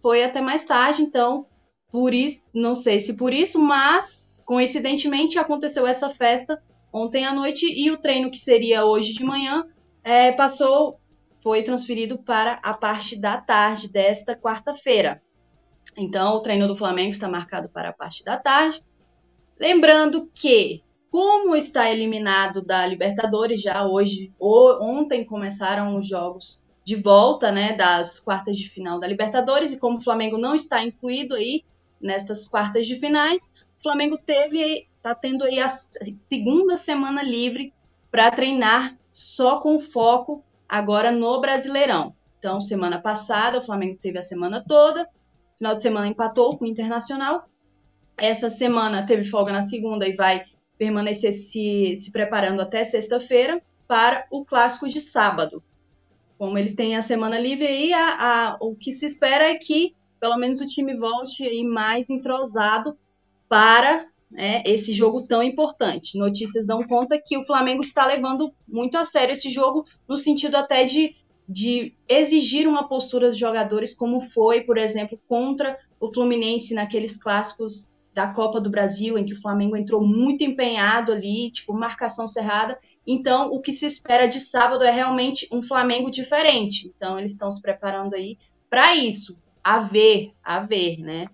foi 0.02 0.24
até 0.24 0.42
mais 0.42 0.66
tarde, 0.66 1.02
então, 1.02 1.46
por 1.92 2.14
isso, 2.14 2.42
não 2.54 2.76
sei 2.76 3.00
se 3.00 3.16
por 3.16 3.34
isso, 3.34 3.62
mas 3.62 4.34
coincidentemente 4.46 5.38
aconteceu 5.38 5.86
essa 5.86 6.10
festa 6.10 6.62
ontem 6.92 7.26
à 7.26 7.34
noite 7.34 7.66
e 7.66 7.92
o 7.92 7.98
treino 7.98 8.32
que 8.32 8.38
seria 8.38 8.86
hoje 8.86 9.14
de 9.14 9.24
manhã 9.24 9.66
é, 10.04 10.32
passou, 10.32 11.00
foi 11.42 11.64
transferido 11.64 12.18
para 12.18 12.60
a 12.64 12.74
parte 12.74 13.20
da 13.20 13.40
tarde 13.40 13.90
desta 13.90 14.36
quarta-feira. 14.36 15.22
Então, 15.96 16.36
o 16.36 16.42
treino 16.42 16.68
do 16.68 16.76
Flamengo 16.76 17.10
está 17.10 17.28
marcado 17.28 17.70
para 17.70 17.90
a 17.90 17.94
parte 17.94 18.24
da 18.24 18.38
tarde. 18.38 18.82
Lembrando 19.60 20.30
que, 20.34 20.82
como 21.12 21.56
está 21.56 21.92
eliminado 21.92 22.62
da 22.62 22.86
Libertadores 22.86 23.62
já 23.62 23.86
hoje, 23.86 24.32
ou, 24.40 24.82
ontem 24.82 25.26
começaram 25.26 25.98
os 25.98 26.08
jogos 26.08 26.62
de 26.84 26.96
volta, 26.96 27.52
né, 27.52 27.74
das 27.76 28.20
quartas 28.20 28.58
de 28.58 28.70
final 28.70 29.00
da 29.00 29.08
Libertadores 29.08 29.74
e 29.74 29.80
como 29.80 29.98
o 29.98 30.02
Flamengo 30.02 30.38
não 30.38 30.56
está 30.56 30.84
incluído 30.84 31.36
aí 31.36 31.64
nestas 32.02 32.48
quartas 32.48 32.88
de 32.88 32.96
finais, 32.96 33.52
o 33.78 33.84
Flamengo 33.84 34.18
teve 34.18 34.88
tá 35.02 35.16
tendo 35.16 35.44
aí 35.46 35.60
a 35.60 35.68
segunda 35.68 36.76
semana 36.76 37.24
livre 37.24 37.74
para 38.12 38.32
treinar 38.32 38.98
só 39.12 39.60
com 39.60 39.80
foco 39.80 40.44
agora 40.68 41.12
no 41.12 41.40
Brasileirão. 41.40 42.14
Então, 42.38 42.62
semana 42.62 43.00
passada 43.02 43.58
o 43.58 43.62
Flamengo 43.62 43.98
teve 44.00 44.18
a 44.18 44.22
semana 44.22 44.64
toda, 44.66 45.08
final 45.58 45.76
de 45.76 45.82
semana 45.82 46.08
empatou 46.08 46.58
com 46.58 46.66
o 46.66 46.68
Internacional. 46.68 47.48
Essa 48.22 48.50
semana 48.50 49.06
teve 49.06 49.24
folga 49.24 49.52
na 49.52 49.62
segunda 49.62 50.08
e 50.08 50.16
vai 50.16 50.46
permanecer 50.78 51.32
se, 51.32 51.96
se 51.96 52.12
preparando 52.12 52.62
até 52.62 52.84
sexta-feira. 52.84 53.62
para 53.88 54.28
o 54.30 54.46
clássico 54.46 54.88
de 54.88 55.00
sábado. 55.00 55.64
Como 56.38 56.58
ele 56.58 56.76
tem 56.76 56.96
a 56.96 57.02
semana 57.02 57.40
livre 57.40 57.66
aí, 57.66 57.92
a, 57.92 58.52
a, 58.52 58.58
o 58.62 58.76
que 58.76 58.92
se 58.92 59.06
espera 59.06 59.50
é 59.50 59.56
que 59.56 59.96
pelo 60.20 60.38
menos 60.38 60.62
o 60.62 60.68
time 60.68 60.96
volte 60.96 61.44
aí 61.44 61.64
mais 61.64 62.10
entrosado 62.10 62.98
para 63.48 64.06
né, 64.30 64.62
esse 64.66 64.94
jogo 64.94 65.24
tão 65.24 65.42
importante. 65.42 66.18
Notícias 66.18 66.68
dão 66.68 66.84
conta 66.84 67.20
que 67.20 67.38
o 67.38 67.44
Flamengo 67.44 67.82
está 67.82 68.06
levando 68.06 68.54
muito 68.68 68.98
a 68.98 69.06
sério 69.06 69.34
esse 69.34 69.50
jogo, 69.50 69.86
no 70.08 70.16
sentido 70.16 70.56
até 70.56 70.84
de, 70.84 71.16
de 71.48 71.94
exigir 72.08 72.68
uma 72.68 72.88
postura 72.88 73.30
dos 73.30 73.40
jogadores, 73.40 73.96
como 73.96 74.22
foi, 74.22 74.62
por 74.62 74.78
exemplo, 74.78 75.20
contra 75.28 75.78
o 76.00 76.14
Fluminense 76.14 76.76
naqueles 76.76 77.18
clássicos 77.18 77.88
da 78.14 78.28
Copa 78.28 78.60
do 78.60 78.70
Brasil, 78.70 79.18
em 79.18 79.26
que 79.26 79.34
o 79.34 79.42
Flamengo 79.42 79.78
entrou 79.78 80.06
muito 80.06 80.44
empenhado 80.44 81.12
ali, 81.12 81.52
tipo, 81.52 81.74
marcação 81.74 82.28
cerrada. 82.28 82.78
Então, 83.06 83.52
o 83.52 83.62
que 83.62 83.72
se 83.72 83.86
espera 83.86 84.28
de 84.28 84.40
sábado 84.40 84.84
é 84.84 84.92
realmente 84.92 85.48
um 85.52 85.62
Flamengo 85.62 86.10
diferente. 86.10 86.92
Então, 86.96 87.18
eles 87.18 87.34
estão 87.34 87.50
se 87.50 87.62
preparando 87.62 88.16
aí 88.16 88.38
para 88.70 88.96
isso. 88.96 89.38
A 89.64 89.80
ver, 89.80 90.34
a 90.44 90.60
ver, 90.60 90.98
né? 91.00 91.28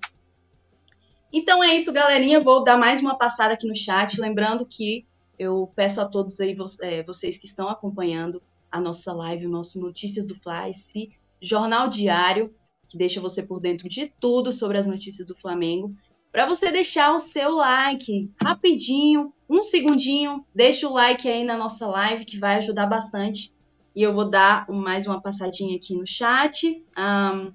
Então 1.32 1.62
é 1.62 1.76
isso, 1.76 1.92
galerinha. 1.92 2.40
Vou 2.40 2.64
dar 2.64 2.78
mais 2.78 3.02
uma 3.02 3.18
passada 3.18 3.54
aqui 3.54 3.68
no 3.68 3.76
chat. 3.76 4.20
Lembrando 4.20 4.66
que 4.66 5.06
eu 5.38 5.70
peço 5.76 6.00
a 6.00 6.06
todos 6.06 6.40
aí, 6.40 6.56
é, 6.82 7.04
vocês 7.04 7.38
que 7.38 7.46
estão 7.46 7.68
acompanhando 7.68 8.42
a 8.72 8.80
nossa 8.80 9.12
live, 9.14 9.46
o 9.46 9.50
nosso 9.50 9.82
Notícias 9.82 10.26
do 10.26 10.34
Fly, 10.34 10.70
esse 10.70 11.12
jornal 11.42 11.90
diário 11.90 12.54
que 12.88 12.98
deixa 12.98 13.20
você 13.20 13.44
por 13.44 13.60
dentro 13.60 13.90
de 13.90 14.12
tudo 14.20 14.52
sobre 14.52 14.78
as 14.78 14.88
notícias 14.88 15.28
do 15.28 15.36
Flamengo 15.36 15.94
para 16.36 16.46
você 16.46 16.70
deixar 16.70 17.14
o 17.14 17.18
seu 17.18 17.52
like 17.52 18.30
rapidinho, 18.44 19.34
um 19.50 19.64
segundinho, 19.64 20.46
deixa 20.54 20.86
o 20.86 20.92
like 20.92 21.30
aí 21.30 21.46
na 21.46 21.56
nossa 21.56 21.88
live 21.88 22.26
que 22.26 22.38
vai 22.38 22.58
ajudar 22.58 22.88
bastante. 22.88 23.54
E 23.96 24.02
eu 24.02 24.14
vou 24.14 24.30
dar 24.30 24.70
mais 24.70 25.08
uma 25.08 25.22
passadinha 25.22 25.78
aqui 25.78 25.96
no 25.96 26.06
chat. 26.06 26.84
Um, 26.98 27.54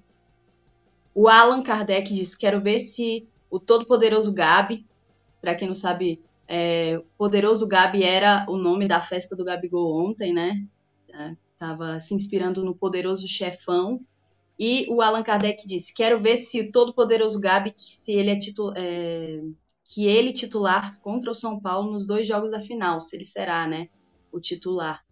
o 1.14 1.28
Alan 1.28 1.62
Kardec 1.62 2.14
disse: 2.14 2.38
Quero 2.38 2.62
ver 2.62 2.78
se 2.78 3.28
o 3.50 3.60
todo-poderoso 3.60 4.32
Gabi, 4.32 4.86
para 5.42 5.54
quem 5.54 5.68
não 5.68 5.74
sabe, 5.74 6.18
é, 6.48 7.02
Poderoso 7.18 7.68
Gabi 7.68 8.02
era 8.02 8.46
o 8.48 8.56
nome 8.56 8.88
da 8.88 9.02
festa 9.02 9.36
do 9.36 9.44
Gabigol 9.44 10.08
ontem, 10.08 10.32
né? 10.32 10.64
É, 11.12 11.36
tava 11.58 12.00
se 12.00 12.14
inspirando 12.14 12.64
no 12.64 12.74
poderoso 12.74 13.28
chefão. 13.28 14.00
E 14.62 14.86
o 14.90 15.00
Allan 15.00 15.22
Kardec 15.22 15.66
disse: 15.66 15.94
Quero 15.94 16.20
ver 16.20 16.36
se 16.36 16.60
o 16.60 16.70
todo-poderoso 16.70 17.40
Gabi, 17.40 17.72
se 17.78 18.12
ele 18.12 18.28
é, 18.28 18.38
titu 18.38 18.70
é, 18.76 19.40
que 19.82 20.06
ele 20.06 20.34
titular 20.34 21.00
contra 21.00 21.30
o 21.30 21.34
São 21.34 21.58
Paulo 21.58 21.90
nos 21.90 22.06
dois 22.06 22.28
jogos 22.28 22.50
da 22.50 22.60
final, 22.60 23.00
se 23.00 23.16
ele 23.16 23.24
será, 23.24 23.66
né? 23.66 23.88
O 24.30 24.38
titular. 24.38 25.02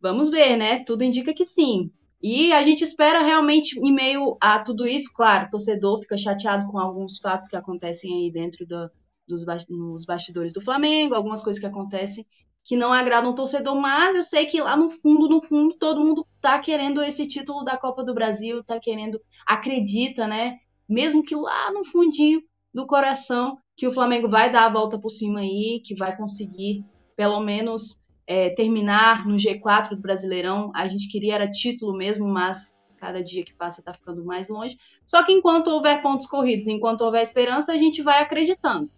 Vamos 0.00 0.30
ver, 0.30 0.56
né? 0.56 0.82
Tudo 0.82 1.04
indica 1.04 1.34
que 1.34 1.44
sim. 1.44 1.92
E 2.22 2.54
a 2.54 2.62
gente 2.62 2.82
espera 2.82 3.22
realmente, 3.22 3.78
em 3.78 3.92
meio 3.92 4.38
a 4.40 4.58
tudo 4.58 4.86
isso, 4.86 5.12
claro, 5.14 5.46
o 5.46 5.50
torcedor 5.50 6.00
fica 6.00 6.16
chateado 6.16 6.66
com 6.72 6.78
alguns 6.78 7.18
fatos 7.18 7.50
que 7.50 7.56
acontecem 7.56 8.14
aí 8.14 8.32
dentro 8.32 8.64
do, 8.66 8.90
dos 9.28 9.44
nos 9.68 10.06
bastidores 10.06 10.54
do 10.54 10.62
Flamengo, 10.62 11.14
algumas 11.14 11.42
coisas 11.44 11.60
que 11.60 11.68
acontecem 11.68 12.26
que 12.64 12.76
não 12.76 12.92
agradam 12.92 13.30
o 13.30 13.34
torcedor, 13.34 13.76
mas 13.76 14.16
eu 14.16 14.22
sei 14.22 14.46
que 14.46 14.60
lá 14.60 14.74
no 14.74 14.88
fundo, 14.88 15.28
no 15.28 15.42
fundo, 15.42 15.76
todo 15.78 16.00
mundo 16.00 16.26
tá 16.40 16.58
querendo 16.58 17.02
esse 17.02 17.28
título 17.28 17.62
da 17.62 17.76
Copa 17.76 18.02
do 18.02 18.14
Brasil, 18.14 18.64
tá 18.64 18.80
querendo, 18.80 19.20
acredita, 19.46 20.26
né? 20.26 20.58
Mesmo 20.88 21.22
que 21.22 21.36
lá 21.36 21.70
no 21.72 21.84
fundinho 21.84 22.42
do 22.72 22.86
coração, 22.86 23.58
que 23.76 23.86
o 23.86 23.90
Flamengo 23.90 24.28
vai 24.28 24.50
dar 24.50 24.64
a 24.64 24.72
volta 24.72 24.98
por 24.98 25.10
cima 25.10 25.40
aí, 25.40 25.80
que 25.84 25.94
vai 25.94 26.16
conseguir 26.16 26.84
pelo 27.14 27.38
menos 27.40 28.04
é, 28.26 28.50
terminar 28.50 29.26
no 29.26 29.36
G4 29.36 29.90
do 29.90 30.00
Brasileirão. 30.00 30.72
A 30.74 30.88
gente 30.88 31.08
queria 31.08 31.34
era 31.34 31.50
título 31.50 31.96
mesmo, 31.96 32.26
mas 32.26 32.78
cada 32.96 33.22
dia 33.22 33.44
que 33.44 33.52
passa 33.52 33.82
tá 33.82 33.92
ficando 33.92 34.24
mais 34.24 34.48
longe. 34.48 34.78
Só 35.04 35.22
que 35.22 35.32
enquanto 35.32 35.68
houver 35.68 36.00
pontos 36.00 36.26
corridos, 36.26 36.66
enquanto 36.66 37.02
houver 37.02 37.20
esperança, 37.20 37.72
a 37.72 37.76
gente 37.76 38.00
vai 38.02 38.22
acreditando. 38.22 38.90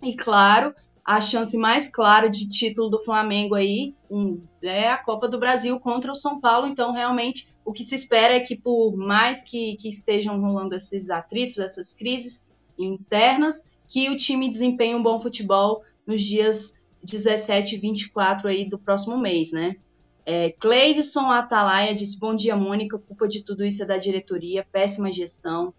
E 0.00 0.14
claro, 0.14 0.72
a 1.04 1.20
chance 1.20 1.56
mais 1.56 1.88
clara 1.88 2.28
de 2.28 2.48
título 2.48 2.88
do 2.88 3.00
Flamengo 3.00 3.54
aí 3.54 3.94
é 4.62 4.88
a 4.88 4.96
Copa 4.96 5.28
do 5.28 5.38
Brasil 5.38 5.78
contra 5.80 6.12
o 6.12 6.14
São 6.16 6.40
Paulo. 6.40 6.66
Então, 6.66 6.92
realmente, 6.92 7.48
o 7.64 7.72
que 7.72 7.82
se 7.82 7.94
espera 7.94 8.34
é 8.34 8.40
que, 8.40 8.56
por 8.56 8.96
mais 8.96 9.42
que, 9.42 9.76
que 9.76 9.88
estejam 9.88 10.40
rolando 10.40 10.74
esses 10.74 11.10
atritos, 11.10 11.58
essas 11.58 11.92
crises 11.92 12.44
internas, 12.78 13.64
que 13.88 14.08
o 14.10 14.16
time 14.16 14.48
desempenhe 14.48 14.94
um 14.94 15.02
bom 15.02 15.18
futebol 15.18 15.82
nos 16.06 16.22
dias 16.22 16.80
17 17.02 17.74
e 17.74 17.78
24 17.78 18.48
aí 18.48 18.64
do 18.68 18.78
próximo 18.78 19.18
mês, 19.18 19.50
né? 19.50 19.76
É, 20.24 20.50
Cleidson 20.52 21.32
Atalaia 21.32 21.94
disse: 21.94 22.18
Bom 22.18 22.34
dia, 22.34 22.56
Mônica. 22.56 22.96
Culpa 22.96 23.26
de 23.26 23.42
tudo 23.42 23.64
isso 23.64 23.82
é 23.82 23.86
da 23.86 23.96
diretoria, 23.96 24.66
péssima 24.70 25.10
gestão. 25.10 25.74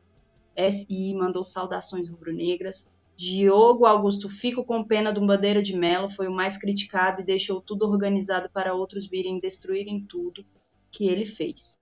SI 0.56 1.14
mandou 1.14 1.44
saudações 1.44 2.10
rubro-negras. 2.10 2.90
Diogo 3.16 3.86
Augusto 3.86 4.30
Fico 4.30 4.64
com 4.64 4.84
pena 4.84 5.12
do 5.12 5.26
Bandeira 5.26 5.62
de 5.62 5.78
Melo 5.78 6.10
foi 6.10 6.28
o 6.28 6.34
mais 6.34 6.58
criticado 6.58 7.22
e 7.22 7.26
deixou 7.26 7.62
tudo 7.62 7.86
organizado 7.86 8.50
para 8.50 8.74
outros 8.74 9.08
virem 9.08 9.40
destruírem 9.40 10.02
tudo 10.02 10.46
que 10.92 11.08
ele 11.08 11.26
fez. 11.26 11.78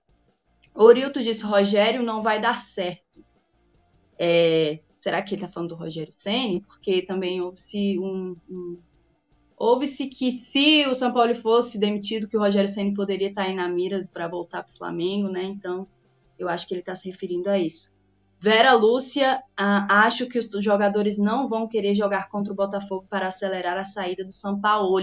Orilto 0.74 1.22
disse: 1.22 1.44
Rogério 1.44 2.02
não 2.02 2.22
vai 2.22 2.40
dar 2.40 2.60
certo. 2.60 3.02
É, 4.18 4.80
será 4.98 5.22
que 5.22 5.34
ele 5.34 5.42
está 5.42 5.52
falando 5.52 5.70
do 5.70 5.74
Rogério 5.74 6.12
Senni? 6.12 6.60
Porque 6.60 7.02
também 7.02 7.40
houve-se 7.40 7.98
um, 7.98 8.36
um 8.48 8.78
Houve-se 9.64 10.08
que 10.08 10.32
se 10.32 10.84
o 10.88 10.94
São 10.94 11.12
Paulo 11.12 11.32
fosse 11.36 11.78
demitido, 11.78 12.26
que 12.26 12.36
o 12.36 12.40
Rogério 12.40 12.68
Senni 12.68 12.94
poderia 12.94 13.28
estar 13.28 13.42
tá 13.42 13.48
aí 13.48 13.54
na 13.54 13.68
mira 13.68 14.08
para 14.12 14.26
voltar 14.26 14.64
para 14.64 14.72
o 14.72 14.76
Flamengo, 14.76 15.28
né? 15.28 15.44
Então, 15.44 15.86
eu 16.36 16.48
acho 16.48 16.66
que 16.66 16.74
ele 16.74 16.80
está 16.80 16.96
se 16.96 17.08
referindo 17.08 17.48
a 17.48 17.56
isso. 17.56 17.92
Vera 18.42 18.72
Lúcia, 18.72 19.40
ah, 19.56 19.86
acho 20.04 20.26
que 20.26 20.36
os 20.36 20.50
jogadores 20.64 21.16
não 21.16 21.48
vão 21.48 21.68
querer 21.68 21.94
jogar 21.94 22.28
contra 22.28 22.52
o 22.52 22.56
Botafogo 22.56 23.06
para 23.08 23.28
acelerar 23.28 23.78
a 23.78 23.84
saída 23.84 24.24
do 24.24 24.32
São 24.32 24.60
Paulo. 24.60 24.98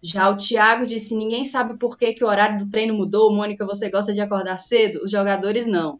Já 0.00 0.30
o 0.30 0.36
Thiago 0.36 0.86
disse: 0.86 1.16
ninguém 1.16 1.44
sabe 1.44 1.76
por 1.76 1.98
que, 1.98 2.12
que 2.12 2.22
o 2.22 2.28
horário 2.28 2.60
do 2.60 2.70
treino 2.70 2.94
mudou. 2.94 3.34
Mônica, 3.34 3.66
você 3.66 3.90
gosta 3.90 4.14
de 4.14 4.20
acordar 4.20 4.60
cedo? 4.60 5.00
Os 5.02 5.10
jogadores 5.10 5.66
não. 5.66 5.98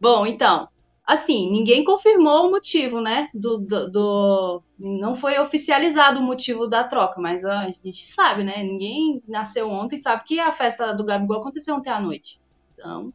Bom, 0.00 0.24
então, 0.24 0.68
assim, 1.04 1.50
ninguém 1.50 1.82
confirmou 1.82 2.46
o 2.46 2.50
motivo, 2.52 3.00
né? 3.00 3.28
Do, 3.34 3.58
do, 3.58 3.90
do, 3.90 4.62
Não 4.78 5.16
foi 5.16 5.36
oficializado 5.36 6.20
o 6.20 6.22
motivo 6.22 6.68
da 6.68 6.84
troca, 6.84 7.20
mas 7.20 7.44
a 7.44 7.68
gente 7.70 8.06
sabe, 8.06 8.44
né? 8.44 8.62
Ninguém 8.62 9.20
nasceu 9.26 9.68
ontem 9.68 9.96
sabe 9.96 10.22
que 10.26 10.38
a 10.38 10.52
festa 10.52 10.92
do 10.92 11.04
Gabigol 11.04 11.38
aconteceu 11.38 11.74
ontem 11.74 11.90
à 11.90 11.98
noite. 11.98 12.40
Então, 12.74 13.12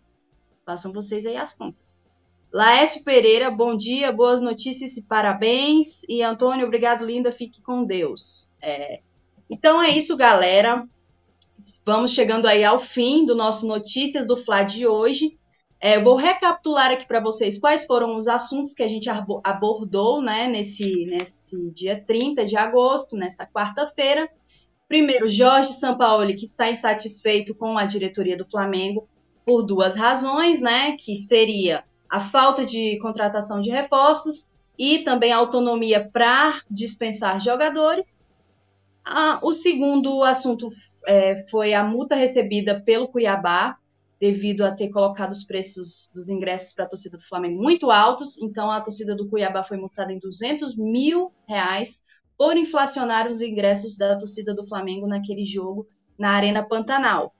façam 0.65 0.91
vocês 0.91 1.25
aí 1.25 1.37
as 1.37 1.53
contas. 1.55 2.00
Laércio 2.53 3.05
Pereira, 3.05 3.49
bom 3.49 3.77
dia, 3.77 4.11
boas 4.11 4.41
notícias 4.41 4.97
e 4.97 5.03
parabéns. 5.03 6.03
E 6.09 6.21
Antônio, 6.21 6.65
obrigado, 6.65 7.05
linda, 7.05 7.31
fique 7.31 7.61
com 7.61 7.85
Deus. 7.85 8.49
É, 8.61 8.99
então 9.49 9.81
é 9.81 9.89
isso, 9.89 10.17
galera. 10.17 10.85
Vamos 11.85 12.11
chegando 12.11 12.47
aí 12.47 12.63
ao 12.63 12.77
fim 12.77 13.25
do 13.25 13.35
nosso 13.35 13.65
Notícias 13.65 14.27
do 14.27 14.35
Fla 14.35 14.63
de 14.63 14.85
hoje. 14.85 15.37
É, 15.79 15.97
vou 15.97 16.17
recapitular 16.17 16.91
aqui 16.91 17.07
para 17.07 17.21
vocês 17.21 17.57
quais 17.57 17.85
foram 17.85 18.17
os 18.17 18.27
assuntos 18.27 18.73
que 18.73 18.83
a 18.83 18.87
gente 18.87 19.09
abordou 19.09 20.21
né, 20.21 20.47
nesse, 20.47 21.05
nesse 21.05 21.71
dia 21.71 22.03
30 22.05 22.45
de 22.45 22.57
agosto, 22.57 23.15
nesta 23.15 23.47
quarta-feira. 23.47 24.29
Primeiro, 24.89 25.25
Jorge 25.25 25.69
Sampaoli, 25.69 26.35
que 26.35 26.43
está 26.43 26.69
insatisfeito 26.69 27.55
com 27.55 27.77
a 27.77 27.85
diretoria 27.85 28.35
do 28.35 28.45
Flamengo 28.45 29.07
por 29.45 29.63
duas 29.63 29.95
razões, 29.95 30.59
né? 30.59 30.97
Que 30.99 31.15
seria 31.15 31.83
a 32.11 32.19
falta 32.19 32.65
de 32.65 32.99
contratação 32.99 33.61
de 33.61 33.71
reforços 33.71 34.45
e 34.77 34.99
também 34.99 35.31
a 35.31 35.37
autonomia 35.37 36.09
para 36.11 36.61
dispensar 36.69 37.39
jogadores. 37.39 38.19
Ah, 39.05 39.39
o 39.41 39.53
segundo 39.53 40.21
assunto 40.21 40.67
é, 41.07 41.37
foi 41.47 41.73
a 41.73 41.85
multa 41.85 42.13
recebida 42.13 42.81
pelo 42.81 43.07
Cuiabá, 43.07 43.77
devido 44.19 44.63
a 44.63 44.71
ter 44.71 44.89
colocado 44.89 45.31
os 45.31 45.45
preços 45.45 46.11
dos 46.13 46.29
ingressos 46.29 46.73
para 46.73 46.83
a 46.83 46.89
torcida 46.89 47.17
do 47.17 47.23
Flamengo 47.23 47.63
muito 47.63 47.89
altos. 47.89 48.37
Então, 48.39 48.69
a 48.69 48.81
torcida 48.81 49.15
do 49.15 49.29
Cuiabá 49.29 49.63
foi 49.63 49.77
multada 49.77 50.11
em 50.11 50.19
200 50.19 50.75
mil 50.75 51.31
reais 51.47 52.03
por 52.37 52.57
inflacionar 52.57 53.27
os 53.27 53.41
ingressos 53.41 53.97
da 53.97 54.17
torcida 54.17 54.53
do 54.53 54.67
Flamengo 54.67 55.07
naquele 55.07 55.45
jogo 55.45 55.87
na 56.19 56.31
Arena 56.31 56.61
Pantanal. 56.61 57.33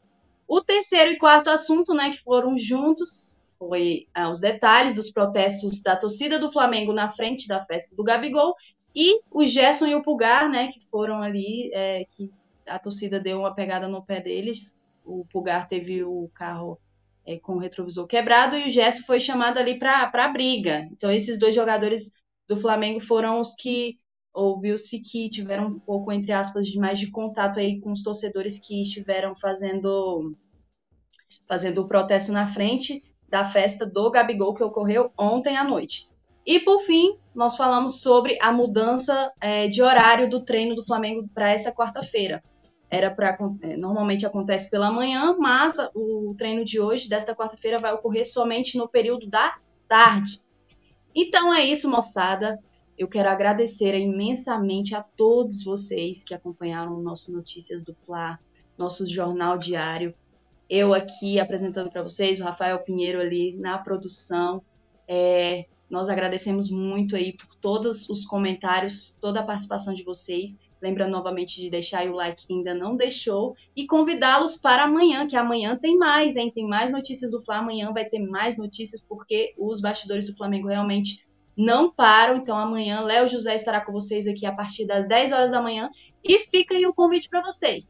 O 0.48 0.62
terceiro 0.62 1.12
e 1.12 1.18
quarto 1.18 1.50
assunto, 1.50 1.94
né, 1.94 2.10
que 2.12 2.18
foram 2.18 2.58
juntos, 2.58 3.38
foi 3.62 4.08
ah, 4.12 4.28
os 4.28 4.40
detalhes 4.40 4.96
dos 4.96 5.12
protestos 5.12 5.84
da 5.84 5.96
torcida 5.96 6.40
do 6.40 6.52
Flamengo 6.52 6.92
na 6.92 7.10
frente 7.10 7.48
da 7.48 7.64
festa 7.64 7.96
do 7.96 8.04
Gabigol 8.04 8.56
e 8.96 9.22
o 9.30 9.46
Gerson 9.46 9.86
e 9.86 9.94
o 9.94 10.02
Pulgar, 10.02 10.50
né, 10.50 10.70
que 10.70 10.80
foram 10.88 11.22
ali, 11.22 11.70
é, 11.72 12.04
que 12.06 12.32
a 12.66 12.80
torcida 12.80 13.20
deu 13.20 13.38
uma 13.38 13.54
pegada 13.54 13.88
no 13.88 14.04
pé 14.04 14.20
deles. 14.20 14.80
O 15.06 15.26
Pulgar 15.32 15.68
teve 15.68 16.04
o 16.04 16.28
carro 16.34 16.80
é, 17.24 17.38
com 17.38 17.54
o 17.54 17.60
retrovisor 17.60 18.08
quebrado 18.08 18.58
e 18.58 18.66
o 18.66 18.70
Gerson 18.70 19.04
foi 19.04 19.20
chamado 19.20 19.60
ali 19.60 19.78
para 19.78 20.10
a 20.12 20.28
briga. 20.28 20.90
Então, 20.92 21.12
esses 21.12 21.38
dois 21.38 21.54
jogadores 21.54 22.12
do 22.48 22.58
Flamengo 22.58 23.00
foram 23.00 23.40
os 23.40 23.54
que 23.54 24.00
ouviu-se 24.34 25.04
que 25.04 25.30
tiveram 25.30 25.68
um 25.68 25.80
pouco, 25.80 26.12
entre 26.12 26.32
aspas, 26.32 26.66
de 26.66 26.80
mais 26.80 26.98
de 26.98 27.12
contato 27.12 27.60
aí 27.60 27.80
com 27.80 27.92
os 27.92 28.02
torcedores 28.02 28.58
que 28.58 28.82
estiveram 28.82 29.36
fazendo, 29.36 30.36
fazendo 31.48 31.84
o 31.84 31.88
protesto 31.88 32.32
na 32.32 32.48
frente 32.48 33.04
da 33.32 33.46
festa 33.46 33.86
do 33.86 34.12
Gabigol 34.12 34.54
que 34.54 34.64
ocorreu 34.64 35.12
ontem 35.18 35.56
à 35.56 35.64
noite. 35.64 36.10
E 36.46 36.60
por 36.60 36.80
fim, 36.80 37.18
nós 37.34 37.56
falamos 37.56 38.02
sobre 38.02 38.38
a 38.42 38.52
mudança 38.52 39.32
é, 39.40 39.68
de 39.68 39.82
horário 39.82 40.30
do 40.30 40.44
treino 40.44 40.76
do 40.76 40.86
Flamengo 40.86 41.30
para 41.34 41.50
esta 41.50 41.72
quarta-feira. 41.72 42.44
Era 42.90 43.10
para 43.10 43.38
é, 43.62 43.78
normalmente 43.78 44.26
acontece 44.26 44.70
pela 44.70 44.92
manhã, 44.92 45.36
mas 45.40 45.76
o 45.96 46.36
treino 46.38 46.66
de 46.66 46.80
hoje, 46.82 47.08
desta 47.08 47.34
quarta-feira, 47.34 47.80
vai 47.80 47.94
ocorrer 47.94 48.30
somente 48.30 48.78
no 48.78 48.90
período 48.90 49.28
da 49.28 49.58
tarde. 49.88 50.42
Então 51.16 51.54
é 51.54 51.64
isso, 51.64 51.90
moçada. 51.90 52.60
Eu 52.98 53.08
quero 53.08 53.30
agradecer 53.30 53.98
imensamente 53.98 54.94
a 54.94 55.02
todos 55.02 55.64
vocês 55.64 56.24
que 56.24 56.34
acompanharam 56.34 56.98
o 56.98 57.02
nosso 57.02 57.32
Notícias 57.32 57.84
do 57.84 57.94
Fla, 58.06 58.38
nosso 58.78 59.08
jornal 59.08 59.58
diário. 59.58 60.14
Eu 60.74 60.94
aqui 60.94 61.38
apresentando 61.38 61.92
para 61.92 62.02
vocês, 62.02 62.40
o 62.40 62.46
Rafael 62.46 62.80
Pinheiro 62.80 63.20
ali 63.20 63.58
na 63.58 63.78
produção. 63.78 64.64
É, 65.06 65.66
nós 65.90 66.08
agradecemos 66.08 66.72
muito 66.72 67.14
aí 67.18 67.34
por 67.34 67.54
todos 67.56 68.08
os 68.08 68.26
comentários, 68.26 69.12
toda 69.20 69.42
a 69.42 69.44
participação 69.44 69.94
de 69.94 70.02
vocês. 70.06 70.58
Lembrando 70.82 71.12
novamente 71.12 71.60
de 71.60 71.70
deixar 71.70 72.08
o 72.08 72.14
like 72.14 72.48
que 72.48 72.54
ainda 72.54 72.74
não 72.74 72.96
deixou 72.96 73.54
e 73.76 73.86
convidá-los 73.86 74.56
para 74.56 74.84
amanhã, 74.84 75.28
que 75.28 75.36
amanhã 75.36 75.78
tem 75.78 75.98
mais, 75.98 76.38
hein? 76.38 76.50
Tem 76.50 76.66
mais 76.66 76.90
notícias 76.90 77.32
do 77.32 77.42
Fla, 77.42 77.58
amanhã 77.58 77.92
vai 77.92 78.06
ter 78.06 78.20
mais 78.20 78.56
notícias 78.56 79.02
porque 79.10 79.54
os 79.58 79.82
bastidores 79.82 80.28
do 80.28 80.38
Flamengo 80.38 80.70
realmente 80.70 81.22
não 81.58 81.92
param. 81.92 82.38
Então 82.38 82.58
amanhã 82.58 83.02
Léo 83.02 83.28
José 83.28 83.56
estará 83.56 83.82
com 83.82 83.92
vocês 83.92 84.26
aqui 84.26 84.46
a 84.46 84.54
partir 84.54 84.86
das 84.86 85.06
10 85.06 85.34
horas 85.34 85.52
da 85.52 85.62
manhã 85.62 85.90
e 86.24 86.40
fica 86.40 86.76
aí 86.76 86.88
o 86.88 86.94
convite 86.94 87.28
para 87.28 87.42
vocês. 87.42 87.90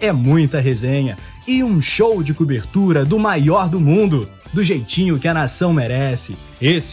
É 0.00 0.12
muita 0.12 0.60
resenha 0.60 1.18
e 1.46 1.62
um 1.62 1.80
show 1.80 2.22
de 2.22 2.32
cobertura 2.32 3.04
do 3.04 3.18
maior 3.18 3.68
do 3.68 3.80
mundo, 3.80 4.28
do 4.52 4.62
jeitinho 4.62 5.18
que 5.18 5.26
a 5.26 5.34
nação 5.34 5.72
merece. 5.72 6.36
Esse 6.60 6.86